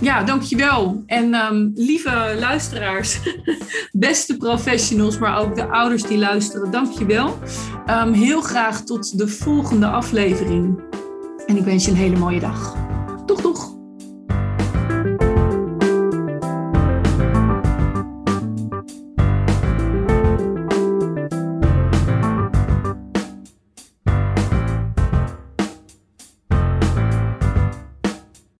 Ja, 0.00 0.22
dankjewel. 0.22 1.02
En 1.06 1.34
um, 1.34 1.72
lieve 1.74 2.36
luisteraars, 2.38 3.20
beste 3.92 4.36
professionals, 4.36 5.18
maar 5.18 5.38
ook 5.38 5.54
de 5.54 5.68
ouders 5.68 6.02
die 6.02 6.18
luisteren, 6.18 6.70
dankjewel. 6.70 7.38
Um, 7.90 8.12
heel 8.12 8.40
graag 8.40 8.80
tot 8.80 9.18
de 9.18 9.28
volgende 9.28 9.86
aflevering. 9.86 10.80
En 11.46 11.56
ik 11.56 11.64
wens 11.64 11.84
je 11.84 11.90
een 11.90 11.96
hele 11.96 12.16
mooie 12.16 12.40
dag. 12.40 12.76